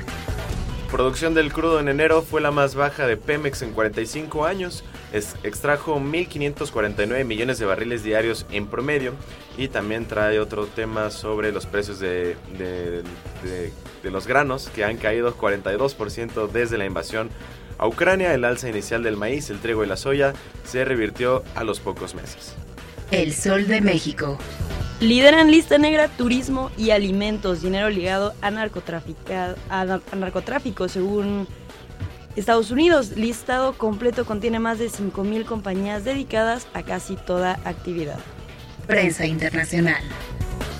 [0.92, 4.84] Producción del crudo en enero fue la más baja de Pemex en 45 años.
[5.14, 9.14] Es, extrajo 1.549 millones de barriles diarios en promedio.
[9.56, 13.04] Y también trae otro tema sobre los precios de, de,
[13.44, 13.72] de,
[14.04, 17.30] de los granos, que han caído 42% desde la invasión
[17.78, 18.34] a Ucrania.
[18.34, 20.34] El alza inicial del maíz, el trigo y la soya
[20.64, 22.56] se revirtió a los pocos meses.
[23.12, 24.38] El Sol de México.
[25.00, 31.48] Lideran lista negra turismo y alimentos, dinero ligado a, narcotráfico, según
[32.36, 33.16] Estados Unidos.
[33.16, 38.20] Listado completo contiene más de 5.000 compañías dedicadas a casi toda actividad.
[38.88, 40.04] Prensa internacional.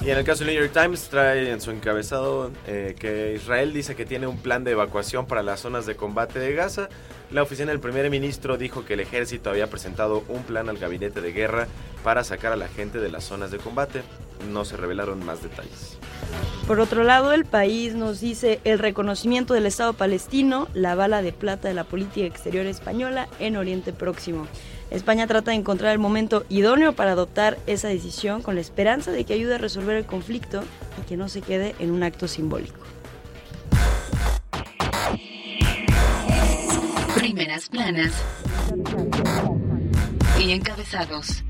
[0.10, 3.74] Y en el caso del New York Times trae en su encabezado eh, que Israel
[3.74, 6.90] dice que tiene un plan de evacuación para las zonas de combate de Gaza.
[7.30, 11.22] La oficina del primer ministro dijo que el ejército había presentado un plan al gabinete
[11.22, 11.68] de guerra
[12.04, 14.02] para sacar a la gente de las zonas de combate.
[14.52, 16.00] No se revelaron más detalles.
[16.66, 21.34] Por otro lado, el país nos dice el reconocimiento del Estado palestino, la bala de
[21.34, 24.48] plata de la política exterior española en Oriente Próximo.
[24.92, 29.24] España trata de encontrar el momento idóneo para adoptar esa decisión con la esperanza de
[29.24, 30.64] que ayude a resolver el conflicto
[31.00, 32.80] y que no se quede en un acto simbólico.
[37.16, 38.14] Primeras planas
[40.40, 41.44] y encabezados.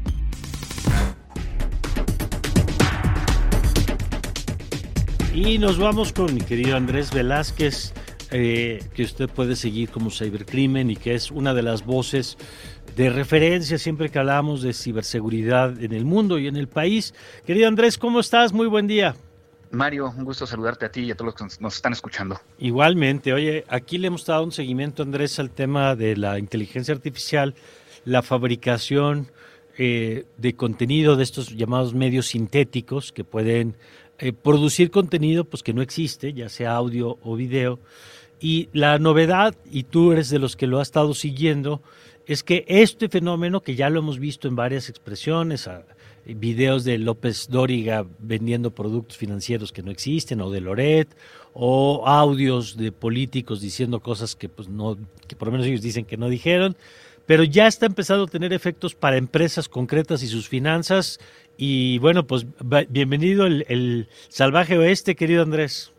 [5.34, 7.94] Y nos vamos con mi querido Andrés Velázquez,
[8.32, 12.38] eh, que usted puede seguir como Cybercrimen y que es una de las voces
[12.96, 17.14] de referencia siempre que hablamos de ciberseguridad en el mundo y en el país.
[17.46, 18.54] Querido Andrés, ¿cómo estás?
[18.54, 19.16] Muy buen día.
[19.72, 22.40] Mario, un gusto saludarte a ti y a todos los que nos están escuchando.
[22.58, 27.54] Igualmente, oye, aquí le hemos dado un seguimiento, Andrés, al tema de la inteligencia artificial,
[28.06, 29.32] la fabricación
[29.78, 33.76] eh, de contenido de estos llamados medios sintéticos que pueden
[34.18, 37.80] eh, producir contenido pues que no existe, ya sea audio o video.
[38.42, 41.82] Y la novedad, y tú eres de los que lo has estado siguiendo,
[42.30, 45.68] es que este fenómeno, que ya lo hemos visto en varias expresiones,
[46.26, 51.08] videos de López Dóriga vendiendo productos financieros que no existen, o de Loret,
[51.54, 54.96] o audios de políticos diciendo cosas que pues no,
[55.28, 56.78] que por lo menos ellos dicen que no dijeron,
[57.26, 61.20] pero ya está empezando a tener efectos para empresas concretas y sus finanzas.
[61.58, 62.46] Y bueno, pues
[62.90, 65.92] bienvenido el, el salvaje oeste, querido Andrés.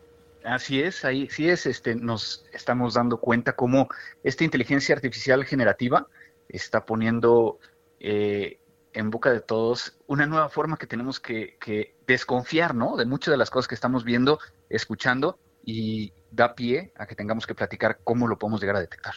[0.45, 3.89] Así es, ahí sí es, este, nos estamos dando cuenta cómo
[4.23, 6.07] esta inteligencia artificial generativa
[6.51, 7.59] está poniendo
[7.99, 8.59] eh,
[8.93, 12.97] en boca de todos una nueva forma que tenemos que, que, desconfiar, ¿no?
[12.97, 17.47] De muchas de las cosas que estamos viendo, escuchando y da pie a que tengamos
[17.47, 19.13] que platicar cómo lo podemos llegar a detectar.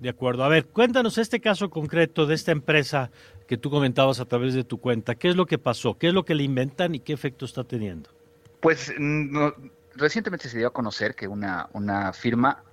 [0.00, 0.42] De acuerdo.
[0.42, 3.12] A ver, cuéntanos este caso concreto de esta empresa
[3.46, 5.14] que tú comentabas a través de tu cuenta.
[5.14, 5.96] ¿Qué es lo que pasó?
[5.96, 8.10] ¿Qué es lo que le inventan y qué efecto está teniendo?
[8.60, 9.54] Pues no,
[9.94, 12.64] recientemente se dio a conocer que una, una firma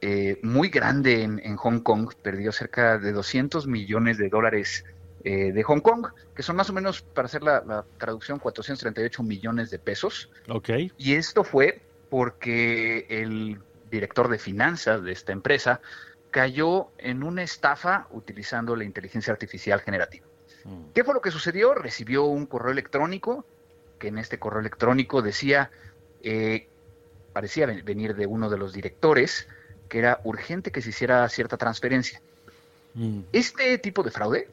[0.00, 4.84] eh, muy grande en, en, Hong Kong perdió cerca de 200 millones de dólares
[5.24, 9.22] eh, de Hong Kong, que son más o menos, para hacer la, la, traducción, 438
[9.22, 10.30] millones de pesos.
[10.48, 10.70] Ok.
[10.98, 15.80] Y esto fue porque el director de finanzas de esta empresa
[16.30, 20.26] cayó en una estafa utilizando la inteligencia artificial generativa.
[20.64, 20.92] Mm.
[20.94, 21.74] ¿Qué fue lo que sucedió?
[21.74, 23.46] Recibió un correo electrónico,
[23.98, 25.70] que en este correo electrónico decía,
[26.22, 26.68] eh,
[27.32, 29.48] parecía venir de uno de los directores,
[29.88, 32.20] que era urgente que se hiciera cierta transferencia.
[32.94, 33.20] Mm.
[33.32, 34.48] Este tipo de fraude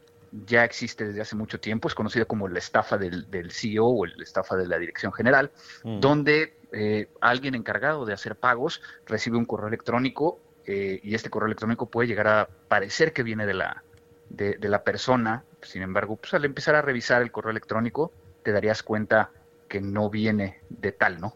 [0.45, 4.05] ya existe desde hace mucho tiempo, es conocido como la estafa del, del CEO o
[4.05, 5.51] la estafa de la dirección general,
[5.83, 5.99] mm.
[5.99, 11.47] donde eh, alguien encargado de hacer pagos recibe un correo electrónico eh, y este correo
[11.47, 13.83] electrónico puede llegar a parecer que viene de la,
[14.29, 18.11] de, de la persona, sin embargo, pues al empezar a revisar el correo electrónico
[18.43, 19.31] te darías cuenta
[19.67, 21.35] que no viene de tal, ¿no?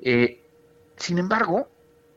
[0.00, 0.40] Eh,
[0.96, 1.68] sin embargo,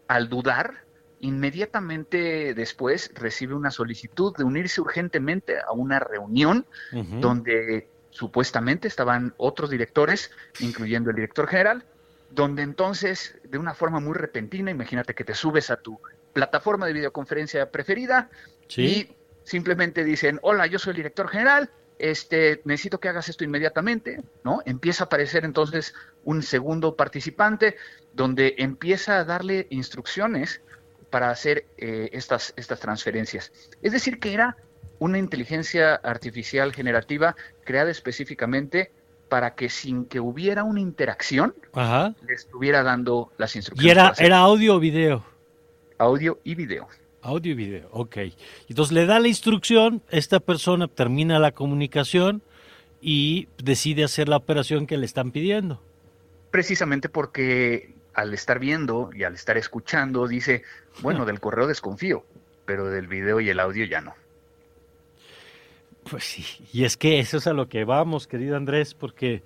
[0.07, 0.84] al dudar,
[1.19, 7.19] inmediatamente después recibe una solicitud de unirse urgentemente a una reunión uh -huh.
[7.19, 11.83] donde supuestamente estaban otros directores, incluyendo el director general,
[12.31, 15.99] donde entonces, de una forma muy repentina, imagínate que te subes a tu
[16.33, 18.29] plataforma de videoconferencia preferida
[18.67, 18.81] ¿Sí?
[18.81, 24.21] y simplemente dicen, hola, yo soy el director general, este, necesito que hagas esto inmediatamente,
[24.43, 24.61] ¿no?
[24.65, 25.93] Empieza a aparecer entonces
[26.25, 27.77] un segundo participante
[28.13, 30.61] donde empieza a darle instrucciones
[31.15, 33.53] para hacer eh, estas, estas transferencias.
[33.81, 34.57] Es decir, que era
[34.99, 38.91] una inteligencia artificial generativa creada específicamente
[39.29, 42.13] para que sin que hubiera una interacción Ajá.
[42.27, 43.87] le estuviera dando las instrucciones.
[43.87, 45.23] ¿Y era, era audio o video?
[45.99, 46.89] audio y video.
[47.21, 48.17] Audio y video, ok.
[48.67, 52.41] Entonces le da la instrucción, esta persona termina la comunicación
[52.99, 55.81] y decide hacer la operación que le están pidiendo.
[56.51, 60.63] Precisamente porque al estar viendo y al estar escuchando dice,
[61.01, 62.25] bueno, del correo desconfío,
[62.65, 64.15] pero del video y el audio ya no.
[66.09, 69.43] Pues sí, y es que eso es a lo que vamos, querido Andrés, porque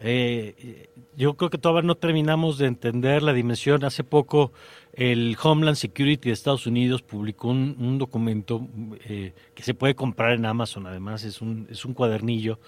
[0.00, 3.84] eh, yo creo que todavía no terminamos de entender la dimensión.
[3.84, 4.52] Hace poco
[4.92, 8.66] el Homeland Security de Estados Unidos publicó un, documento
[9.04, 12.58] eh, que se puede comprar en Amazon, además es un, es un cuadernillo,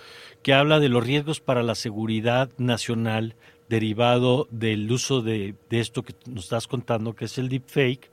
[0.43, 3.35] que habla de los riesgos para la seguridad nacional
[3.73, 8.11] derivado del uso de, esto que nos estás contando, que es el deepfake.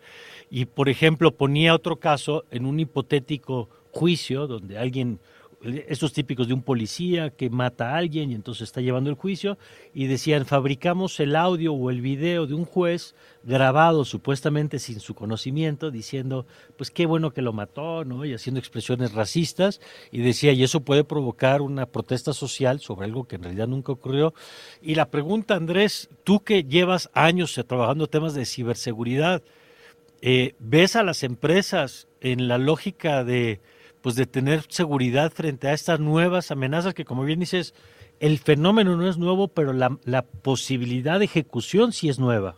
[0.49, 5.19] Y, por ejemplo, ponía otro caso en un hipotético juicio donde alguien,
[5.61, 9.57] estos típicos de un policía que mata a alguien y entonces está llevando el juicio,
[9.93, 15.15] y decían, fabricamos el audio o el video de un juez grabado supuestamente sin su
[15.15, 16.45] conocimiento, diciendo,
[16.77, 18.23] pues qué bueno que lo mató, ¿no?
[18.25, 19.81] Y haciendo expresiones racistas,
[20.11, 23.91] y decía, y eso puede provocar una protesta social sobre algo que en realidad nunca
[23.91, 24.33] ocurrió.
[24.81, 29.41] Y la pregunta, Andrés, tú que llevas años trabajando temas de ciberseguridad,
[30.21, 33.61] eh, ¿ves a las empresas en la lógica de
[34.01, 37.73] pues de tener seguridad frente a estas nuevas amenazas que como bien dices,
[38.19, 42.57] el fenómeno no es nuevo, pero la, posibilidad de ejecución sí es nueva.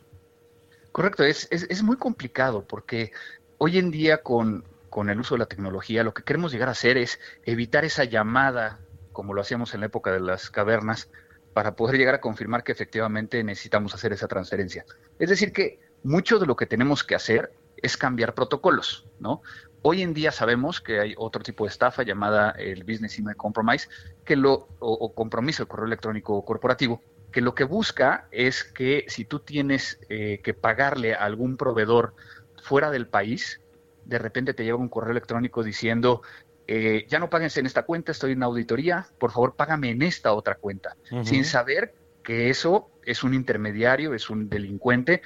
[0.91, 3.11] Correcto, es, es, es, muy complicado porque
[3.57, 6.73] hoy en día con, con el uso de la tecnología lo que queremos llegar a
[6.73, 8.79] hacer es evitar esa llamada,
[9.13, 11.09] como lo hacíamos en la época de las cavernas,
[11.53, 14.85] para poder llegar a confirmar que efectivamente necesitamos hacer esa transferencia.
[15.19, 19.41] Es decir, que mucho de lo que tenemos que hacer es cambiar protocolos, ¿no?
[19.83, 23.89] Hoy en día sabemos que hay otro tipo de estafa llamada el Business Email Compromise,
[24.23, 27.01] que lo, o, compromiso del correo electrónico corporativo,
[27.31, 32.13] que lo que busca es que si tú tienes eh, que pagarle a algún proveedor
[32.61, 33.59] fuera del país,
[34.05, 36.21] de repente te llega un correo electrónico diciendo,
[36.67, 40.33] eh, ya no páguense en esta cuenta, estoy en auditoría, por favor págame en esta
[40.33, 45.23] otra cuenta, sin saber que eso es un intermediario, es un delincuente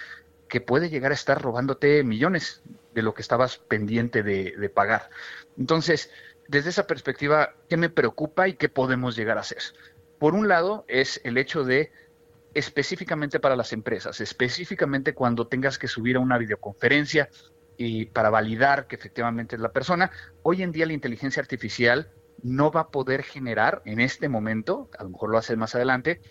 [0.48, 2.62] que puede llegar a estar robándote millones
[2.96, 5.10] de lo que estabas pendiente de, pagar.
[5.58, 6.10] Entonces,
[6.48, 9.62] desde esa perspectiva, ¿qué me preocupa y qué podemos llegar a hacer?
[10.18, 11.92] Por un lado, es el hecho de
[12.54, 17.30] específicamente para las empresas, específicamente cuando tengas que subir a una videoconferencia
[17.78, 20.10] y para validar que efectivamente es la persona,
[20.42, 22.10] hoy en día la inteligencia artificial
[22.44, 26.22] no va a poder generar en este momento, a lo mejor lo hace más adelante,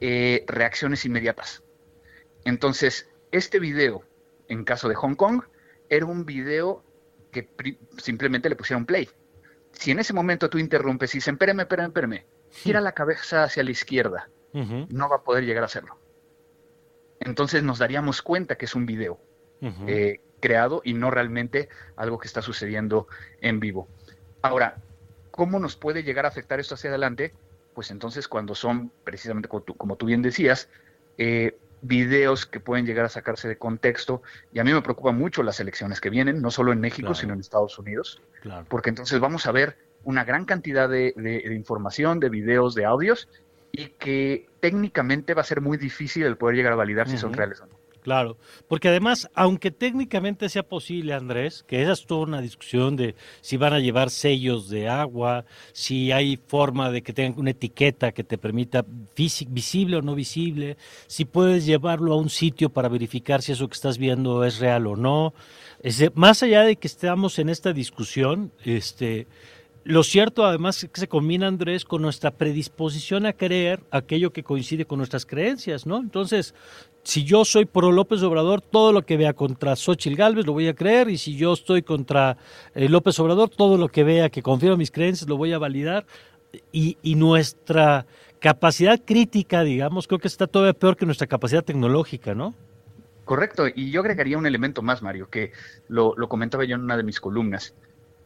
[0.00, 1.62] eh, reacciones inmediatas.
[2.44, 4.02] Entonces, este video,
[4.48, 5.44] en caso de Hong Kong,
[5.90, 6.82] era un video
[7.30, 7.48] que
[7.98, 9.08] simplemente le pusieron play.
[9.72, 13.62] Si en ese momento tú interrumpes y dices, espérame, espérame, espérame, gira la cabeza hacia
[13.62, 15.98] la izquierda, no va a poder llegar a hacerlo.
[17.20, 19.20] Entonces nos daríamos cuenta que es un video
[19.86, 23.06] eh, creado y no realmente algo que está sucediendo
[23.40, 23.88] en vivo.
[24.42, 24.76] Ahora,
[25.30, 27.34] ¿cómo nos puede llegar a afectar esto hacia adelante?
[27.74, 30.68] Pues entonces cuando son, precisamente como tú, bien decías,
[31.18, 34.22] eh, videos que pueden llegar a sacarse de contexto.
[34.52, 37.34] Y a mí me preocupan mucho las elecciones que vienen, no solo en México, sino
[37.34, 38.20] en Estados Unidos.
[38.68, 41.12] Porque entonces vamos a ver una gran cantidad de,
[41.54, 43.28] información, de videos, de audios,
[43.72, 47.32] y que técnicamente va a ser muy difícil el poder llegar a validar si son
[47.32, 47.79] reales o no.
[48.02, 53.14] Claro, porque además, aunque técnicamente sea posible, Andrés, que esa es toda una discusión de
[53.42, 58.12] si van a llevar sellos de agua, si hay forma de que tengan una etiqueta
[58.12, 58.86] que te permita
[59.16, 60.78] visible o no visible,
[61.08, 64.86] si puedes llevarlo a un sitio para verificar si eso que estás viendo es real
[64.86, 65.34] o no.
[66.14, 69.26] más allá de que estamos en esta discusión, este,
[69.84, 74.42] lo cierto, además, es que se combina, Andrés, con nuestra predisposición a creer aquello que
[74.42, 75.96] coincide con nuestras creencias, ¿no?
[75.98, 76.54] Entonces,
[77.02, 80.68] si yo soy pro López Obrador, todo lo que vea contra Xochitl Gálvez lo voy
[80.68, 82.36] a creer, y si yo estoy contra
[82.74, 86.06] eh, López Obrador, todo lo que vea que confirma mis creencias lo voy a validar,
[86.72, 88.06] y, y, nuestra
[88.40, 92.54] capacidad crítica, digamos, creo que está todavía peor que nuestra capacidad tecnológica, ¿no?
[93.24, 95.52] Correcto, y yo agregaría un elemento más, Mario, que
[95.88, 97.74] lo, comentaba yo en una de mis columnas.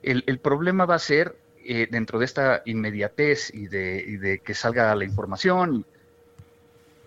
[0.02, 1.36] El problema va a ser
[1.66, 5.86] eh, dentro de esta inmediatez y de, que salga la información,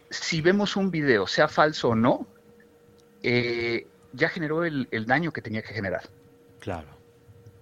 [0.09, 2.25] si vemos un video, sea falso o no,
[3.21, 6.09] eh, ya generó el, daño que tenía que generar.
[6.59, 6.87] Claro.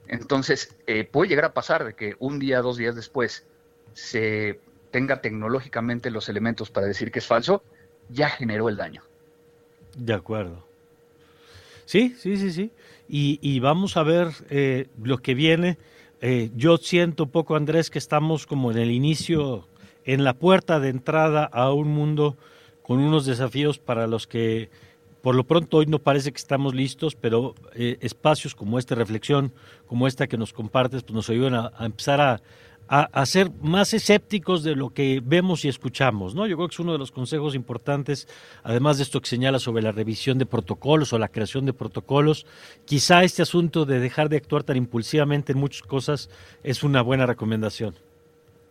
[0.08, 3.46] Entonces, eh, puede llegar a pasar de que un día, dos días después,
[3.93, 4.60] se
[4.91, 7.62] tenga tecnológicamente los elementos para decir que es falso,
[8.08, 9.04] ya generó el daño.
[9.98, 10.66] De acuerdo.
[11.86, 12.72] Sí, sí, sí, sí.
[13.10, 14.30] Y, vamos a ver
[15.04, 15.78] lo que viene
[16.28, 19.67] eh, yo siento un poco, Andrés, que estamos como en el inicio,
[20.05, 22.36] en la puerta de entrada a un mundo
[22.82, 24.71] con unos desafíos para los que
[25.21, 29.53] por lo pronto hoy no parece que estamos listos, pero eh, espacios como esta reflexión,
[29.86, 32.41] como esta que nos compartes, pues nos ayudan a, a empezar a,
[32.88, 36.46] a, ser más escépticos de lo que vemos y escuchamos, ¿no?
[36.46, 38.28] Yo creo que es uno de los consejos importantes,
[38.64, 42.46] además de esto que señala sobre la revisión de protocolos o la creación de protocolos,
[42.86, 46.30] quizá este asunto de dejar de actuar tan impulsivamente en muchas cosas
[46.64, 47.96] es una buena recomendación.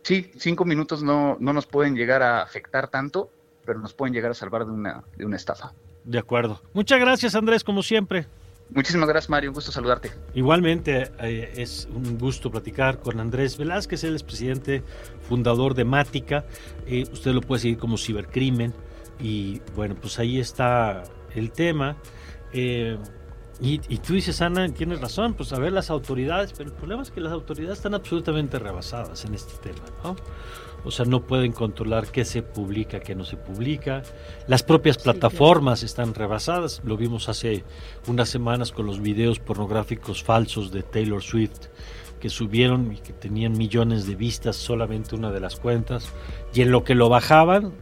[0.03, 3.29] Sí, cinco minutos no, no nos pueden llegar a afectar tanto,
[3.65, 5.73] pero nos pueden llegar a salvar de una, de una estafa.
[6.03, 6.61] De acuerdo.
[6.73, 8.27] Muchas gracias, Andrés, como siempre.
[8.69, 9.51] Muchísimas gracias, Mario.
[9.51, 10.11] Un gusto saludarte.
[10.33, 14.83] Igualmente, eh, es un gusto platicar con Andrés Velázquez, él es presidente
[15.27, 16.45] fundador de Mática.
[16.87, 18.73] Eh, usted lo puede seguir como cibercrimen.
[19.19, 21.03] Y bueno, pues ahí está
[21.35, 21.95] el tema.
[22.53, 22.97] Eh,
[23.61, 27.03] y, y, tú dices, Ana, tienes razón, pues a ver las autoridades, pero el problema
[27.03, 30.17] es que las autoridades están absolutamente rebasadas en este tema, ¿no?
[30.85, 34.03] O sea, no pueden controlar qué se publica, qué no se publica.
[34.47, 36.81] Las propias plataformas están rebasadas.
[36.85, 37.63] Lo vimos hace
[38.07, 41.67] unas semanas con los videos pornográficos falsos de Taylor Swift
[42.19, 46.07] que subieron y que tenían millones de vistas solamente una de las cuentas.
[46.53, 47.73] Y en lo que lo bajaban,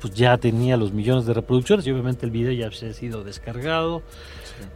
[0.00, 3.22] pues ya tenía los millones de reproducciones y obviamente el video ya se ha sido
[3.22, 4.02] descargado.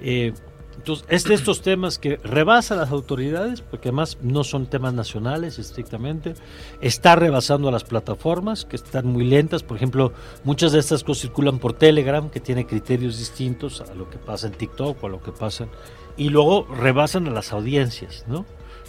[0.01, 0.33] Eh,
[0.77, 5.59] entonces, es de estos temas que rebasa las autoridades, porque además no son temas nacionales
[5.59, 6.35] estrictamente,
[6.81, 10.13] está rebasando a las plataformas, que están muy lentas, por ejemplo,
[10.45, 14.47] muchas de estas cosas circulan por Telegram, que tiene criterios distintos a lo que pasa
[14.47, 15.67] en TikTok o a lo que pasa,
[16.17, 18.47] y luego rebasan a las audiencias, ¿no?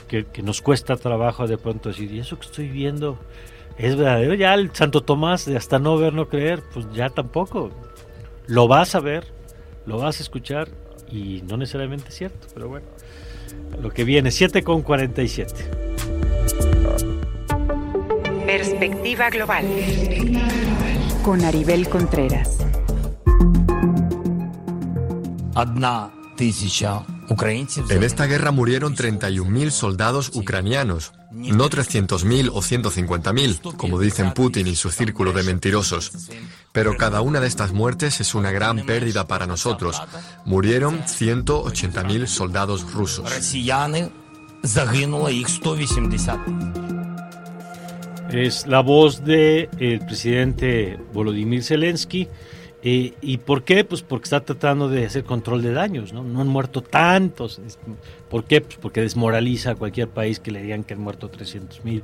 [0.07, 3.17] Que, que nos cuesta trabajo de pronto decir, ¿y eso que estoy viendo
[3.77, 4.33] es verdadero?
[4.35, 7.71] Ya el Santo Tomás de hasta no ver, no creer, pues ya tampoco.
[8.45, 9.27] Lo vas a ver,
[9.85, 10.69] lo vas a escuchar
[11.11, 12.85] y no necesariamente cierto, pero bueno,
[13.81, 15.53] lo que viene, 7 con 47.
[18.45, 19.65] Perspectiva global.
[21.23, 22.57] Con Aribel Contreras.
[27.89, 34.75] En esta guerra murieron 31.000 soldados ucranianos, no 300.000 o 150.000, como dicen Putin y
[34.75, 36.29] su círculo de mentirosos.
[36.77, 39.99] Pero cada una de estas muertes es una gran pérdida para nosotros.
[40.45, 43.25] Murieron 180.000 soldados rusos.
[48.29, 49.69] Es la voz del
[50.05, 52.27] presidente Volodymyr Zelensky.
[52.83, 53.83] Eh, ¿Y por qué?
[53.83, 56.23] Pues porque está tratando de hacer control de daños, ¿no?
[56.23, 57.59] No han muerto tantos.
[58.29, 58.61] ¿Por qué?
[58.61, 62.03] Pues porque desmoraliza a cualquier país que le digan que han muerto 300 mil.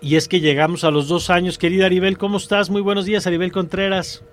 [0.00, 1.58] Y es que llegamos a los dos años.
[1.58, 2.70] Querida Aribel, ¿cómo estás?
[2.70, 4.24] Muy buenos días, Aribel Contreras.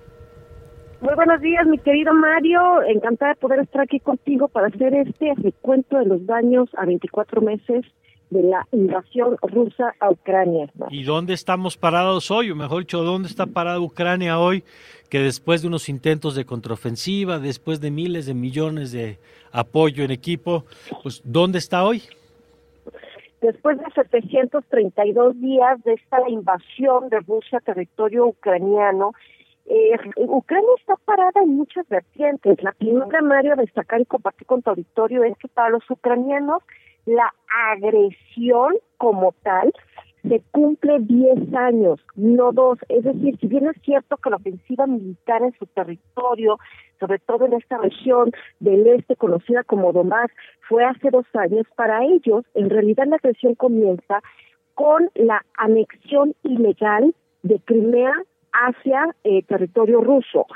[1.02, 2.82] Muy buenos días, mi querido Mario.
[2.88, 7.42] Encantada de poder estar aquí contigo para hacer este recuento de los daños a 24
[7.42, 7.84] meses
[8.30, 10.70] de la invasión rusa a Ucrania.
[10.90, 12.50] ¿Y dónde estamos parados hoy?
[12.50, 14.64] O mejor dicho, ¿dónde está parada Ucrania hoy?
[15.10, 19.18] Que después de unos intentos de contraofensiva, después de miles de millones de
[19.50, 20.64] apoyo en equipo,
[21.02, 22.04] pues ¿dónde está hoy?
[23.42, 29.12] Después de 732 días de esta invasión de Rusia a territorio ucraniano,
[29.66, 32.62] eh, Ucrania está parada en muchas vertientes.
[32.62, 36.62] La primera, Mario, a destacar y compartir con tu es que para los ucranianos
[37.04, 37.32] la
[37.70, 39.72] agresión como tal
[40.28, 42.78] se cumple 10 años, no dos.
[42.88, 46.58] Es decir, si bien es cierto que la ofensiva militar en su territorio,
[47.00, 50.30] sobre todo en esta región del este conocida como Donbass,
[50.68, 54.22] fue hace dos años, para ellos, en realidad la agresión comienza
[54.74, 58.14] con la anexión ilegal de Crimea
[58.52, 60.46] hacia eh, territorio ruso.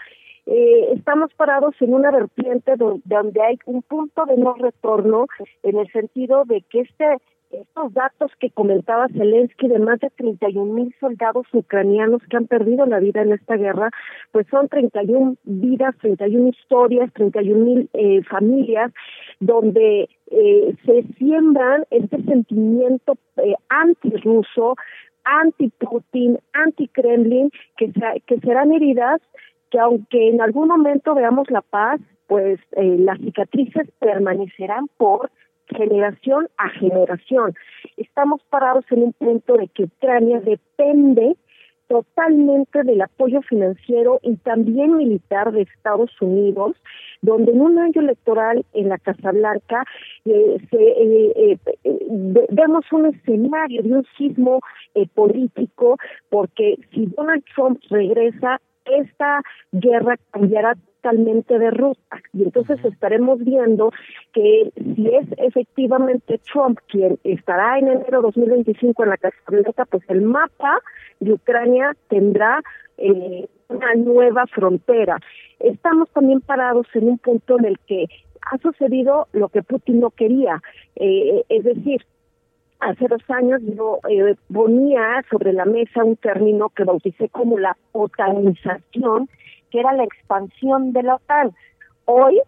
[0.47, 5.27] Eh, estamos parados en una vertiente donde hay un punto de no retorno
[5.65, 7.17] en el sentido de que este
[7.51, 12.87] estos datos que comentaba Zelensky de más de 31 mil soldados ucranianos que han perdido
[12.87, 13.91] la vida en esta guerra,
[14.33, 18.93] pues son 31 vidas, 31 historias, 31 mil eh, familias
[19.41, 24.77] donde eh, se siembran este sentimiento eh, antirruso,
[25.25, 27.93] anti-Putin, anti-Kremlin, que,
[28.27, 29.21] que serán heridas
[29.71, 35.31] que aunque en algún momento veamos la paz, pues eh, las cicatrices permanecerán por
[35.75, 37.55] generación a generación.
[37.97, 41.37] Estamos parados en un punto de que Ucrania depende
[41.89, 46.77] totalmente del apoyo financiero y también militar de Estados Unidos,
[47.23, 49.85] donde en un año electoral en la Casa Blanca
[50.25, 51.99] eh, se, eh, eh,
[52.51, 54.61] vemos un escenario de un sismo
[55.15, 55.97] político,
[56.31, 59.43] porque si Donald Trump regresa, esta
[59.73, 60.75] guerra cambiará
[61.07, 62.21] totalmente de ruta.
[62.33, 63.93] Y entonces estaremos viendo
[64.33, 69.85] que si es efectivamente Trump quien estará en enero de 2025 en la Casa Blanca,
[69.87, 70.81] pues el mapa
[71.21, 72.61] de Ucrania tendrá
[72.99, 75.19] eh, una nueva frontera.
[75.61, 78.07] Estamos también parados en un punto en el que
[78.43, 80.61] ha sucedido lo que Putin no quería,
[80.97, 82.03] eh, es decir,
[82.79, 87.77] hace dos años yo eh, ponía sobre la mesa un término que bauticé como la
[87.93, 89.29] otanización,
[89.71, 91.53] que era la expansión de la OTAN.
[92.05, 92.41] Hoy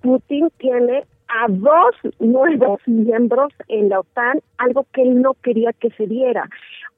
[0.00, 5.90] Putin tiene a dos nuevos miembros en la OTAN, algo que él no quería que
[5.90, 6.48] se diera.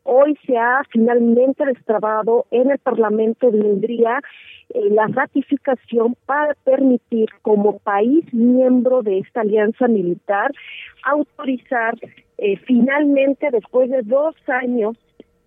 [0.05, 4.21] Hoy se ha finalmente destrabado en el Parlamento de Hungría
[4.71, 10.51] eh, la ratificación para permitir como país miembro de esta alianza militar
[11.05, 11.95] autorizar
[12.39, 14.97] eh, finalmente después de dos años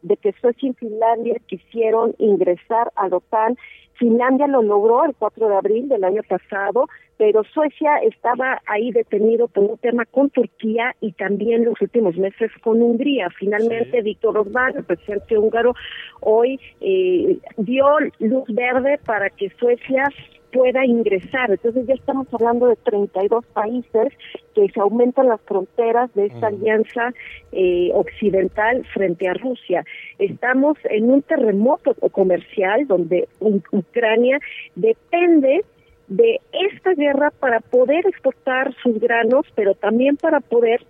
[0.03, 3.57] de que Suecia y Finlandia quisieron ingresar a la OTAN,
[3.97, 6.87] Finlandia lo logró el 4 de abril del año pasado,
[7.17, 12.51] pero Suecia estaba ahí detenido por un tema con Turquía y también los últimos meses
[12.61, 13.29] con Hungría.
[13.37, 15.73] Finalmente, Víctor Orbán, el presidente húngaro,
[16.19, 17.85] hoy eh, dio
[18.19, 20.09] luz verde para que Suecia
[20.55, 21.51] pueda ingresar.
[21.51, 24.13] Entonces ya estamos hablando de 32 países
[24.55, 27.13] que se aumentan las fronteras de esta alianza
[27.51, 29.83] eh, occidental frente a Rusia.
[30.17, 34.39] Estamos en un terremoto comercial donde Ucrania
[34.75, 35.65] depende
[36.07, 36.39] de
[36.71, 40.85] esta guerra para poder exportar sus granos, pero también para poder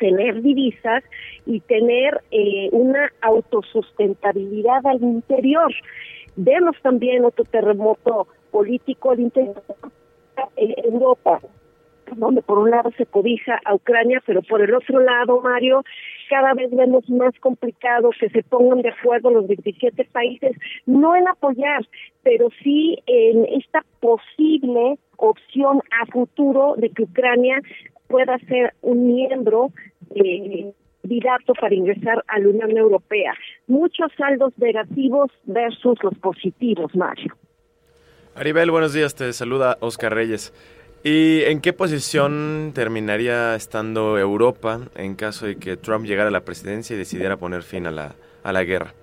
[0.00, 1.04] tener divisas
[1.46, 5.72] y tener eh, una autosustentabilidad al interior.
[6.34, 9.62] Vemos también otro terremoto político al interior
[10.56, 11.40] de Europa,
[12.16, 15.82] donde por un lado se cobija a Ucrania, pero por el otro lado, Mario,
[16.28, 21.28] cada vez vemos más complicado que se pongan de acuerdo los 27 países, no en
[21.28, 21.86] apoyar,
[22.22, 27.60] pero sí en esta posible opción a futuro de que Ucrania
[28.08, 29.70] pueda ser un miembro
[30.14, 30.72] eh,
[31.60, 33.32] para ingresar a la Unión Europea.
[33.66, 37.34] Muchos saldos negativos versus los positivos, Mario.
[38.38, 40.52] Aribel, buenos días, te saluda Oscar Reyes.
[41.02, 46.42] ¿Y en qué posición terminaría estando Europa en caso de que Trump llegara a la
[46.44, 48.14] presidencia y decidiera poner fin a la,
[48.44, 48.94] a la guerra?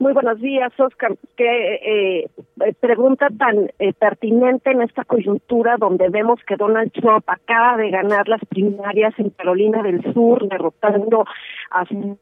[0.00, 1.14] Muy buenos días, Oscar.
[1.36, 7.76] Qué eh, pregunta tan eh, pertinente en esta coyuntura donde vemos que Donald Trump acaba
[7.76, 11.24] de ganar las primarias en Carolina del Sur, derrotando
[11.70, 12.18] a su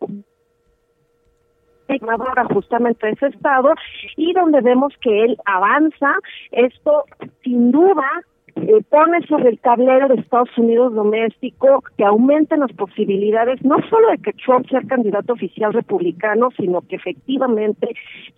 [1.99, 3.75] gobernadora justamente ese estado
[4.17, 6.15] y donde vemos que él avanza.
[6.53, 7.05] Esto
[7.43, 8.05] sin duda
[8.57, 14.11] eh, pone sobre el tablero de Estados Unidos doméstico que aumenten las posibilidades no solo
[14.11, 17.89] de que Trump sea candidato oficial republicano, sino que efectivamente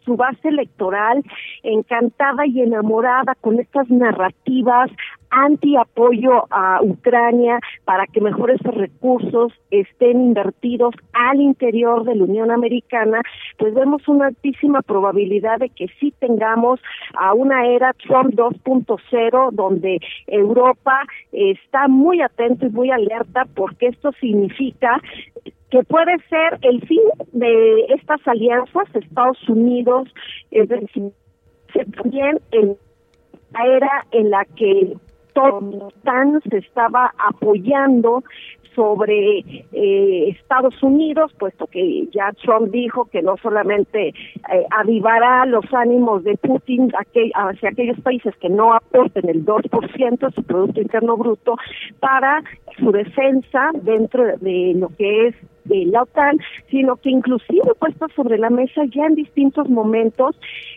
[0.05, 1.23] su base electoral,
[1.63, 4.91] encantada y enamorada con estas narrativas
[5.33, 13.23] anti-apoyo a Ucrania para que mejores recursos estén invertidos al interior de la Unión Americana,
[13.59, 16.81] pues vemos una altísima probabilidad de que sí tengamos
[17.15, 24.13] a una era Trump 2.0 donde Europa está muy atento y muy alerta porque esto
[24.21, 25.01] significa
[25.71, 27.01] que puede ser el fin
[27.33, 30.09] de estas alianzas, Estados Unidos,
[30.51, 31.13] es decir,
[31.97, 32.77] también en
[33.53, 34.95] la era en la que
[36.03, 38.23] TAN se estaba apoyando
[38.75, 39.39] sobre
[39.73, 46.25] eh, Estados Unidos, puesto que ya Trump dijo que no solamente eh, avivará los ánimos
[46.25, 51.57] de Putin hacia aquellos países que no aporten el 2% de su Producto Interno Bruto
[52.01, 52.43] para
[52.79, 55.35] su defensa dentro de lo que es
[55.65, 56.39] de la OTAN,
[56.71, 60.37] sino que inclusive puesto sobre la mesa ya en distintos momentos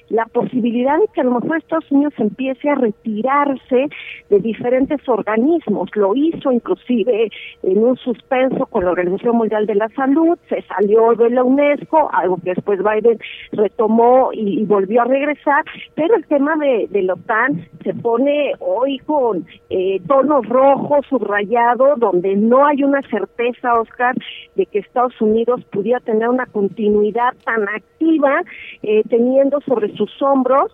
[0.09, 3.87] la posibilidad de que a lo mejor Estados Unidos empiece a retirarse
[4.29, 5.89] de diferentes organismos.
[5.95, 7.29] Lo hizo inclusive
[7.63, 12.09] en un suspenso con la Organización Mundial de la Salud, se salió de la UNESCO,
[12.13, 13.19] algo que después Biden
[13.51, 15.63] retomó y, volvió a regresar,
[15.95, 21.95] pero el tema de, de la OTAN se pone hoy con eh, tono rojo subrayado,
[21.97, 24.15] donde no hay una certeza, Oscar,
[24.55, 28.41] de que Estados Unidos pudiera tener una continuidad tan activa,
[28.83, 30.71] eh, teniendo sobre sus hombros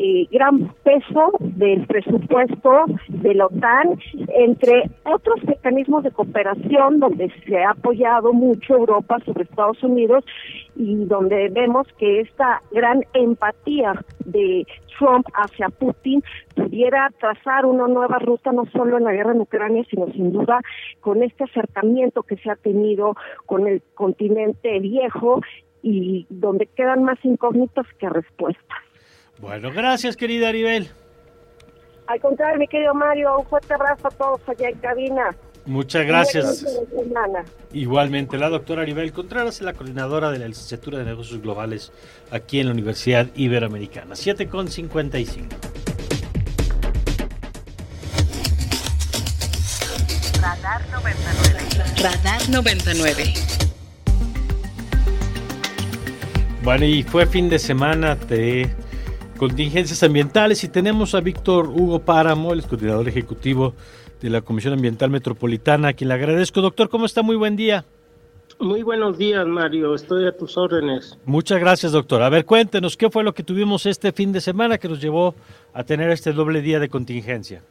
[0.00, 3.98] eh, gran peso del presupuesto de la OTAN,
[4.28, 10.24] entre otros mecanismos de cooperación donde se ha apoyado mucho Europa sobre Estados Unidos
[10.76, 13.92] y donde vemos que esta gran empatía
[14.24, 14.64] de
[14.96, 16.22] Trump hacia Putin
[16.54, 20.60] pudiera trazar una nueva ruta no solo en la guerra en Ucrania, sino sin duda
[21.00, 25.40] con este acercamiento que se ha tenido con el continente viejo
[25.82, 28.87] y donde quedan más incógnitas que respuestas.
[29.38, 30.90] Bueno, gracias, querida Aribel.
[32.06, 35.36] Al contrario, mi querido Mario, un fuerte abrazo a todos allá en cabina.
[35.66, 36.64] Muchas gracias.
[37.72, 41.92] Igualmente, la doctora Aribel Contreras es la coordinadora de la licenciatura de negocios globales
[42.30, 44.14] aquí en la Universidad Iberoamericana.
[44.14, 45.46] 7,55.
[50.40, 51.58] Radar 99.
[52.02, 53.34] Radar 99.
[56.62, 58.70] Bueno, y fue fin de semana de
[59.38, 63.72] contingencias ambientales y tenemos a Víctor Hugo Páramo, el coordinador ejecutivo
[64.20, 66.60] de la Comisión Ambiental Metropolitana, a quien le agradezco.
[66.60, 67.22] Doctor, ¿cómo está?
[67.22, 67.86] Muy buen día.
[68.58, 69.94] Muy buenos días, Mario.
[69.94, 71.16] Estoy a tus órdenes.
[71.24, 72.20] Muchas gracias, doctor.
[72.22, 75.36] A ver, cuéntenos, ¿qué fue lo que tuvimos este fin de semana que nos llevó
[75.72, 77.62] a tener este doble día de contingencia?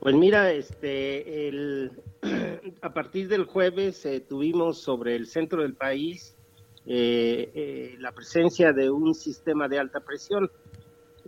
[0.00, 1.92] Pues mira, este, el,
[2.82, 6.36] a partir del jueves eh, tuvimos sobre el centro del país
[6.88, 10.50] eh, eh, la presencia de un sistema de alta presión.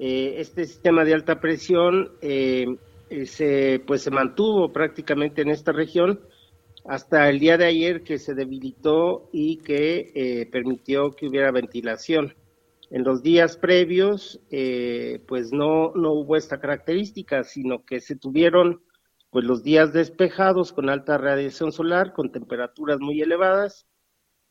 [0.01, 6.21] Este sistema de alta presión se, pues, se mantuvo prácticamente en esta región
[6.85, 12.35] hasta el día de ayer que se debilitó y que permitió que hubiera ventilación.
[12.91, 18.83] En los días previos, eh, pues no, no hubo esta característica, sino que se tuvieron
[19.31, 23.87] pues los días despejados con alta radiación solar, con temperaturas muy elevadas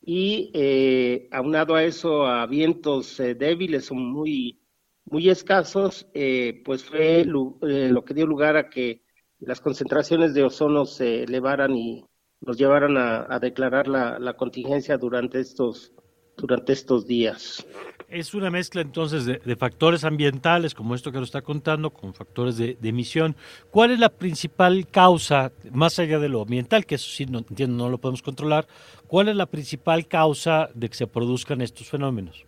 [0.01, 4.61] y eh, aunado a eso a vientos eh, débiles o muy,
[5.09, 7.57] muy escasos, eh, pues fue lo,
[8.05, 9.01] que dio lugar a que
[9.39, 12.05] las concentraciones de ozono se elevaran y
[12.41, 15.93] nos llevaran a, declarar la, contingencia durante estos,
[16.35, 17.65] durante estos días.
[18.09, 22.57] Es una mezcla entonces de, factores ambientales, como esto que nos está contando, con factores
[22.57, 23.35] de, emisión.
[23.71, 27.85] ¿Cuál es la principal causa, más allá de lo ambiental, que eso sí no entiendo,
[27.85, 28.67] no lo podemos controlar,
[29.07, 32.45] cuál es la principal causa de que se produzcan estos fenómenos?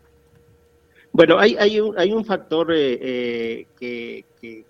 [1.11, 4.65] Bueno, hay, hay, un, hay un factor eh, eh, que,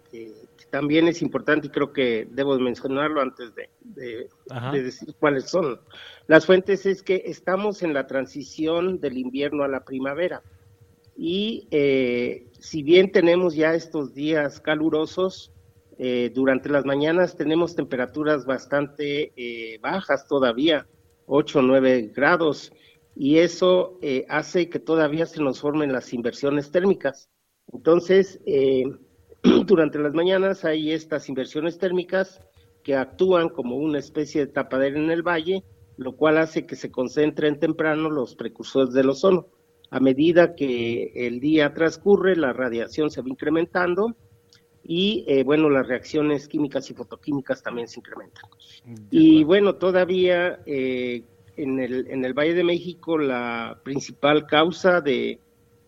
[0.69, 5.79] también es importante y creo que debo mencionarlo antes de, de decir cuáles son.
[6.27, 10.43] Las fuentes es que estamos en la transición del invierno a la primavera.
[11.21, 15.51] Y eh, si bien tenemos ya estos días calurosos,
[15.97, 20.87] eh, durante las mañanas tenemos temperaturas bastante eh, bajas todavía,
[21.25, 22.71] 8 o 9 grados,
[23.19, 23.99] y eso
[24.29, 27.29] hace que todavía se nos formen las inversiones térmicas.
[27.71, 28.39] Entonces,
[29.65, 32.39] durante las mañanas hay estas inversiones térmicas
[32.81, 35.63] que actúan como una especie de tapadera en el valle,
[35.97, 39.47] lo cual hace que se concentren temprano los precursores del ozono
[39.91, 44.15] a medida que el día transcurre, la radiación se va incrementando
[44.83, 48.49] y, eh, bueno, las reacciones químicas y fotoquímicas también se incrementan.
[49.09, 51.23] Y, bueno, todavía eh,
[51.63, 55.39] en, el, en el Valle de México la principal causa de,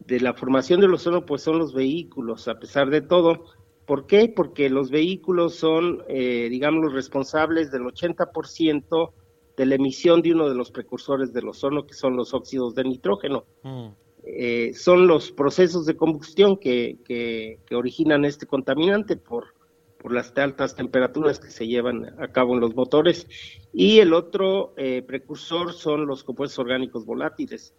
[0.06, 3.46] de la formación del ozono pues son los vehículos, a pesar de todo.
[3.86, 4.32] ¿Por qué?
[4.34, 9.12] Porque los vehículos son, eh, digamos, los responsables del 80%
[9.58, 12.84] de la emisión de uno de los precursores del ozono, que son los óxidos de
[12.84, 13.46] nitrógeno.
[13.64, 13.88] Mm.
[14.24, 19.56] Eh, son los procesos de combustión que, que, originan este contaminante por,
[20.02, 23.28] por las altas temperaturas que se llevan a cabo en los motores.
[23.72, 27.76] Y el otro eh, precursor son los compuestos orgánicos volátiles.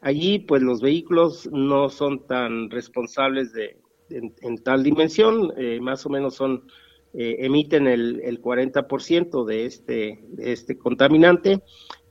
[0.00, 3.78] Allí, pues los vehículos no son tan responsables de,
[4.10, 6.66] en, tal dimensión, eh, más o menos son
[7.14, 11.62] eh, emiten el, el 40% de este, de este contaminante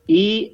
[0.06, 0.52] y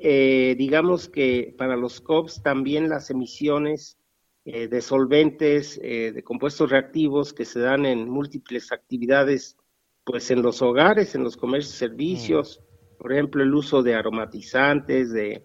[0.56, 3.99] digamos que para los COPS también las emisiones
[4.46, 9.58] eh, de solventes, de compuestos reactivos que se dan en múltiples actividades,
[10.04, 12.62] pues en los hogares, en los comercios, servicios,
[12.98, 15.44] por ejemplo, el uso de aromatizantes, de,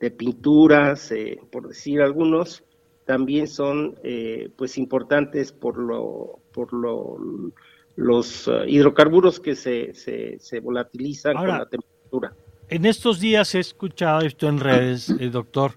[0.00, 1.12] de pinturas,
[1.50, 2.62] por decir algunos,
[3.06, 3.98] también son
[4.56, 7.52] pues importantes por lo, por lo
[7.96, 12.34] los uh, hidrocarburos que se, se, volatilizan con la temperatura.
[12.68, 15.72] En estos días he escuchado esto en redes, eh, doctor,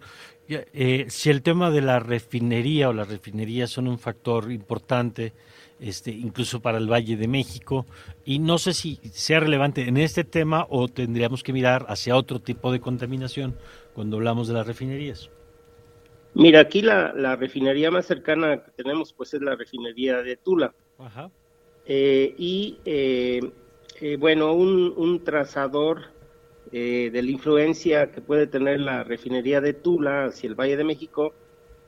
[0.49, 5.33] eh, si el tema de la refinería o las refinerías son un factor importante,
[5.79, 7.85] este, incluso para el Valle de México,
[8.25, 12.39] y no sé si sea relevante en este tema o tendríamos que mirar hacia otro
[12.39, 13.55] tipo de contaminación
[13.93, 15.29] cuando hablamos de las refinerías.
[16.33, 20.73] Mira, aquí la, la refinería más cercana que tenemos pues es la refinería de Tula.
[20.99, 21.31] Ajá.
[21.89, 23.39] Eh, y eh,
[24.01, 26.01] eh, bueno, un, trazador
[26.71, 31.33] de la influencia que puede tener la refinería de Tula hacia el Valle de México,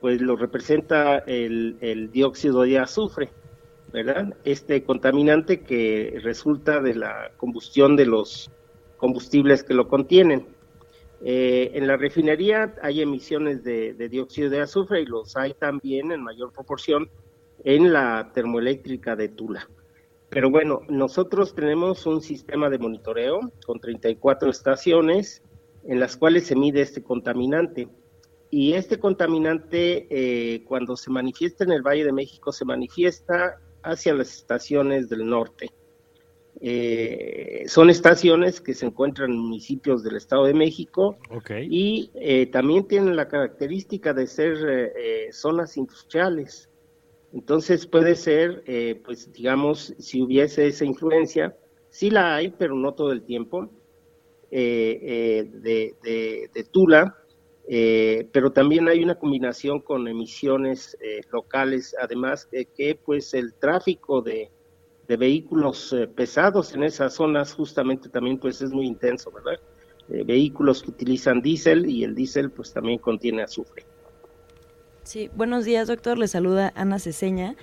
[0.00, 3.30] pues lo representa el, dióxido de azufre,
[3.92, 4.34] ¿verdad?
[4.44, 8.50] Este contaminante que resulta de la combustión de los
[8.96, 10.46] combustibles que lo contienen.
[11.22, 16.22] Eh, en la refinería hay emisiones de, dióxido de azufre y los hay también en
[16.22, 17.10] mayor proporción
[17.62, 19.68] en la termoeléctrica de Tula.
[20.30, 25.42] Pero bueno, nosotros tenemos un sistema de monitoreo con 34 estaciones
[25.84, 27.88] en las cuales se mide este contaminante.
[28.48, 34.14] Y este contaminante, eh, cuando se manifiesta en el Valle de México, se manifiesta hacia
[34.14, 35.70] las estaciones del norte.
[36.62, 41.18] Eh, son estaciones que se encuentran en municipios del Estado de México
[41.62, 46.69] y eh, también tienen la característica de ser eh, zonas industriales.
[47.32, 48.64] Entonces puede ser,
[49.04, 51.56] pues digamos, si hubiese esa influencia,
[51.88, 53.70] sí la hay, pero no todo el tiempo,
[54.50, 55.48] de,
[56.02, 57.16] de, Tula,
[58.32, 60.98] pero también hay una combinación con emisiones
[61.30, 64.50] locales, además de que pues el tráfico de,
[65.10, 69.60] de vehículos eh, pesados en esas zonas justamente también pues es muy intenso, ¿verdad?
[70.08, 73.84] Eh, vehículos que utilizan diésel y el diésel pues también contiene azufre.
[75.02, 77.56] Sí, buenos días doctor, le saluda Ana Ceseña.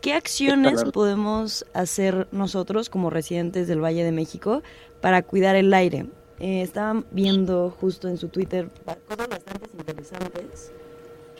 [0.00, 4.62] ¿Qué acciones podemos hacer nosotros como residentes del Valle de México
[5.00, 6.06] para cuidar el aire?
[6.40, 8.68] Eh, estaban viendo justo en su Twitter
[9.08, 10.72] cosas bastante interesantes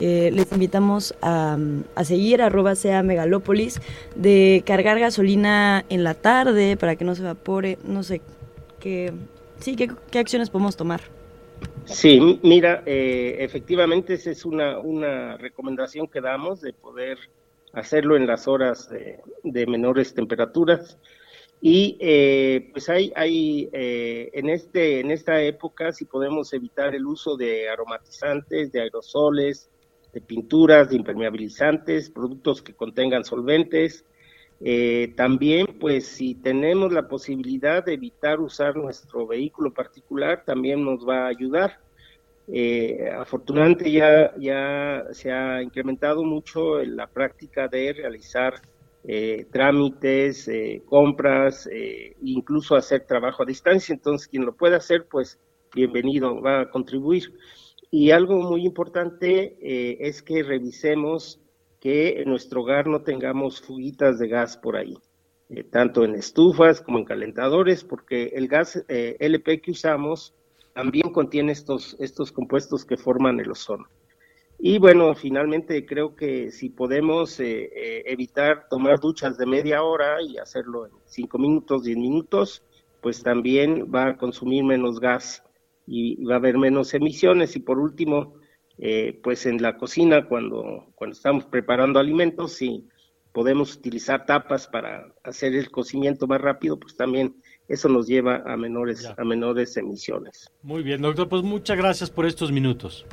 [0.01, 1.59] les invitamos a,
[2.05, 3.81] seguir, arroba sea megalópolis,
[4.15, 8.21] de cargar gasolina en la tarde para que no se evapore, no sé,
[8.81, 9.13] qué,
[9.61, 11.01] sí, qué, acciones podemos tomar.
[11.85, 17.19] Sí, mira, eh, efectivamente esa es una, una recomendación que damos de poder
[17.73, 20.99] hacerlo en las horas de, menores temperaturas.
[21.61, 27.07] Y eh, pues hay, hay eh, en, este, en esta época, si podemos evitar el
[27.07, 29.71] uso de aromatizantes, de aerosoles,
[30.13, 34.05] de pinturas, de impermeabilizantes, productos que contengan solventes.
[34.61, 41.07] Eh, también, pues, si tenemos la posibilidad de evitar usar nuestro vehículo particular, también nos
[41.07, 41.79] va a ayudar.
[42.49, 48.55] Eh, afortunadamente ya, ya se ha incrementado mucho la práctica de realizar
[49.05, 50.51] eh, trámites,
[50.87, 51.69] compras,
[52.23, 53.93] incluso hacer trabajo a distancia.
[53.93, 55.39] Entonces, quien lo pueda hacer, pues,
[55.75, 57.33] bienvenido, va a contribuir.
[57.91, 61.41] Y algo muy importante eh, es que revisemos
[61.81, 64.97] que en nuestro hogar no tengamos fuguitas de gas por ahí,
[65.49, 70.35] eh, tanto en estufas como en calentadores, porque el gas eh, LP que usamos
[70.75, 73.87] también contiene estos, estos compuestos que forman el ozono.
[74.61, 80.87] Y bueno, finalmente creo que si podemos evitar tomar duchas de media hora y hacerlo
[80.87, 82.65] en cinco minutos, diez minutos,
[83.01, 85.45] pues también va a consumir menos gas
[85.87, 87.57] y va a haber menos emisiones.
[87.57, 88.35] Y por último,
[88.79, 92.87] eh, pues en la cocina, cuando, cuando estamos preparando alimentos, si
[93.33, 97.37] podemos utilizar tapas para hacer el cocimiento más rápido, pues también
[97.69, 100.51] eso nos lleva a menores, a menores emisiones.
[100.63, 103.05] Muy bien, doctor, pues muchas gracias por estos minutos.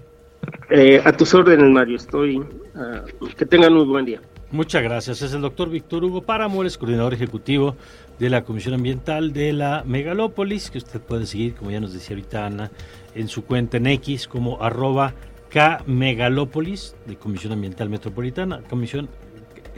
[0.69, 2.43] Eh, a tus órdenes, Mario, estoy.
[2.75, 3.03] Ah,
[3.37, 4.21] que tengan un buen día.
[4.51, 5.21] Muchas gracias.
[5.21, 7.75] Es el doctor Víctor Hugo Paramores, coordinador ejecutivo
[8.19, 12.15] de la Comisión Ambiental de la Megalópolis, que usted puede seguir, como ya nos decía
[12.15, 12.71] ahorita Ana,
[13.15, 15.13] en su cuenta en X como arroba
[15.55, 19.07] K-Megalópolis de Comisión Ambiental Metropolitana, Comisión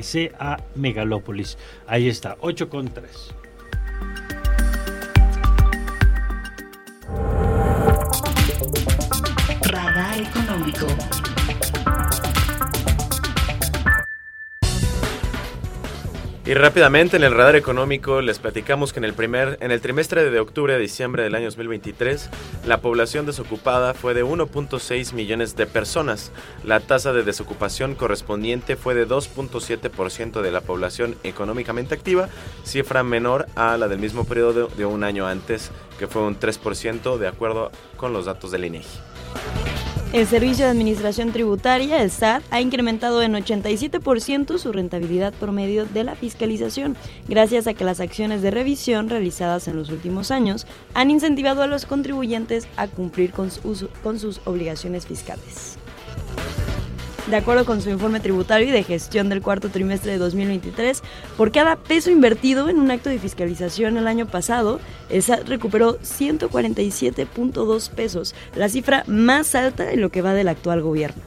[0.01, 1.59] CA Megalópolis.
[1.85, 3.35] Ahí está, 8 con 3.
[9.61, 10.87] Radar económico.
[16.47, 20.31] Y rápidamente en el radar económico les platicamos que en el primer en el trimestre
[20.31, 22.29] de octubre a diciembre del año 2023
[22.65, 26.31] la población desocupada fue de 1.6 millones de personas.
[26.63, 32.29] La tasa de desocupación correspondiente fue de 2.7% de la población económicamente activa,
[32.63, 37.17] cifra menor a la del mismo periodo de un año antes, que fue un 3%
[37.17, 39.86] de acuerdo con los datos del INEGI.
[40.13, 46.05] El Servicio de Administración Tributaria, el SAT, ha incrementado en 87% su rentabilidad promedio de
[46.05, 46.95] la fiscalización,
[47.27, 51.67] gracias a que las acciones de revisión realizadas en los últimos años han incentivado a
[51.67, 55.77] los contribuyentes a cumplir con sus obligaciones fiscales.
[57.27, 61.03] De acuerdo con su informe tributario y de gestión del cuarto trimestre de 2023,
[61.35, 65.99] por cada peso invertido en un acto de fiscalización el año pasado, el SAT recuperó
[65.99, 71.21] 147.2 pesos, la cifra más alta en lo que va del actual gobierno.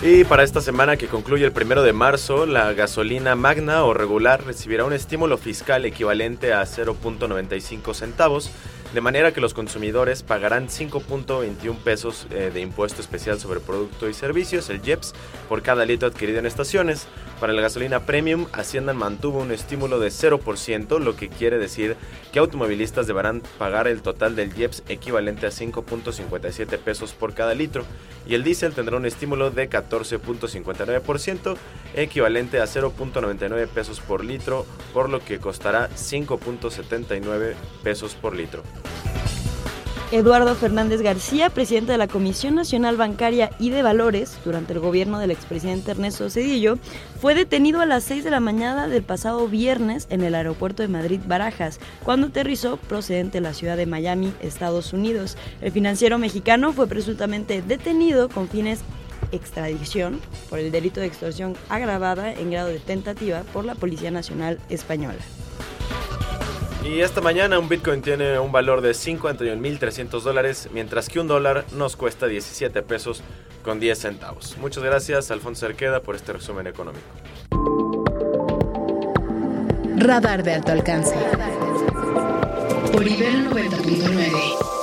[0.00, 4.44] Y para esta semana que concluye el primero de marzo, la gasolina magna o regular
[4.44, 8.50] recibirá un estímulo fiscal equivalente a 0.95 centavos
[8.92, 14.14] de manera que los consumidores pagarán 5.21 pesos eh, de impuesto especial sobre producto y
[14.14, 15.14] servicios, el IEPS,
[15.48, 17.06] por cada litro adquirido en estaciones.
[17.40, 21.96] Para la gasolina premium, Hacienda mantuvo un estímulo de 0%, lo que quiere decir
[22.32, 27.84] que automovilistas deberán pagar el total del IEPS equivalente a 5.57 pesos por cada litro
[28.26, 31.56] y el diésel tendrá un estímulo de 14.59%,
[31.94, 38.62] equivalente a 0.99 pesos por litro, por lo que costará 5.79 pesos por litro.
[40.12, 45.18] Eduardo Fernández García, presidente de la Comisión Nacional Bancaria y de Valores durante el gobierno
[45.18, 46.78] del expresidente Ernesto Cedillo,
[47.18, 50.88] fue detenido a las 6 de la mañana del pasado viernes en el aeropuerto de
[50.88, 55.38] Madrid Barajas, cuando aterrizó procedente de la ciudad de Miami, Estados Unidos.
[55.62, 58.80] El financiero mexicano fue presuntamente detenido con fines
[59.30, 60.20] extradición
[60.50, 65.20] por el delito de extorsión agravada en grado de tentativa por la Policía Nacional Española.
[66.84, 71.64] Y esta mañana un Bitcoin tiene un valor de 51.300 dólares, mientras que un dólar
[71.72, 73.22] nos cuesta 17 pesos
[73.62, 74.56] con 10 centavos.
[74.58, 77.06] Muchas gracias, Alfonso Cerqueda, por este resumen económico.
[79.96, 81.14] Radar de alto alcance.
[82.92, 84.81] Por nivel 90.9.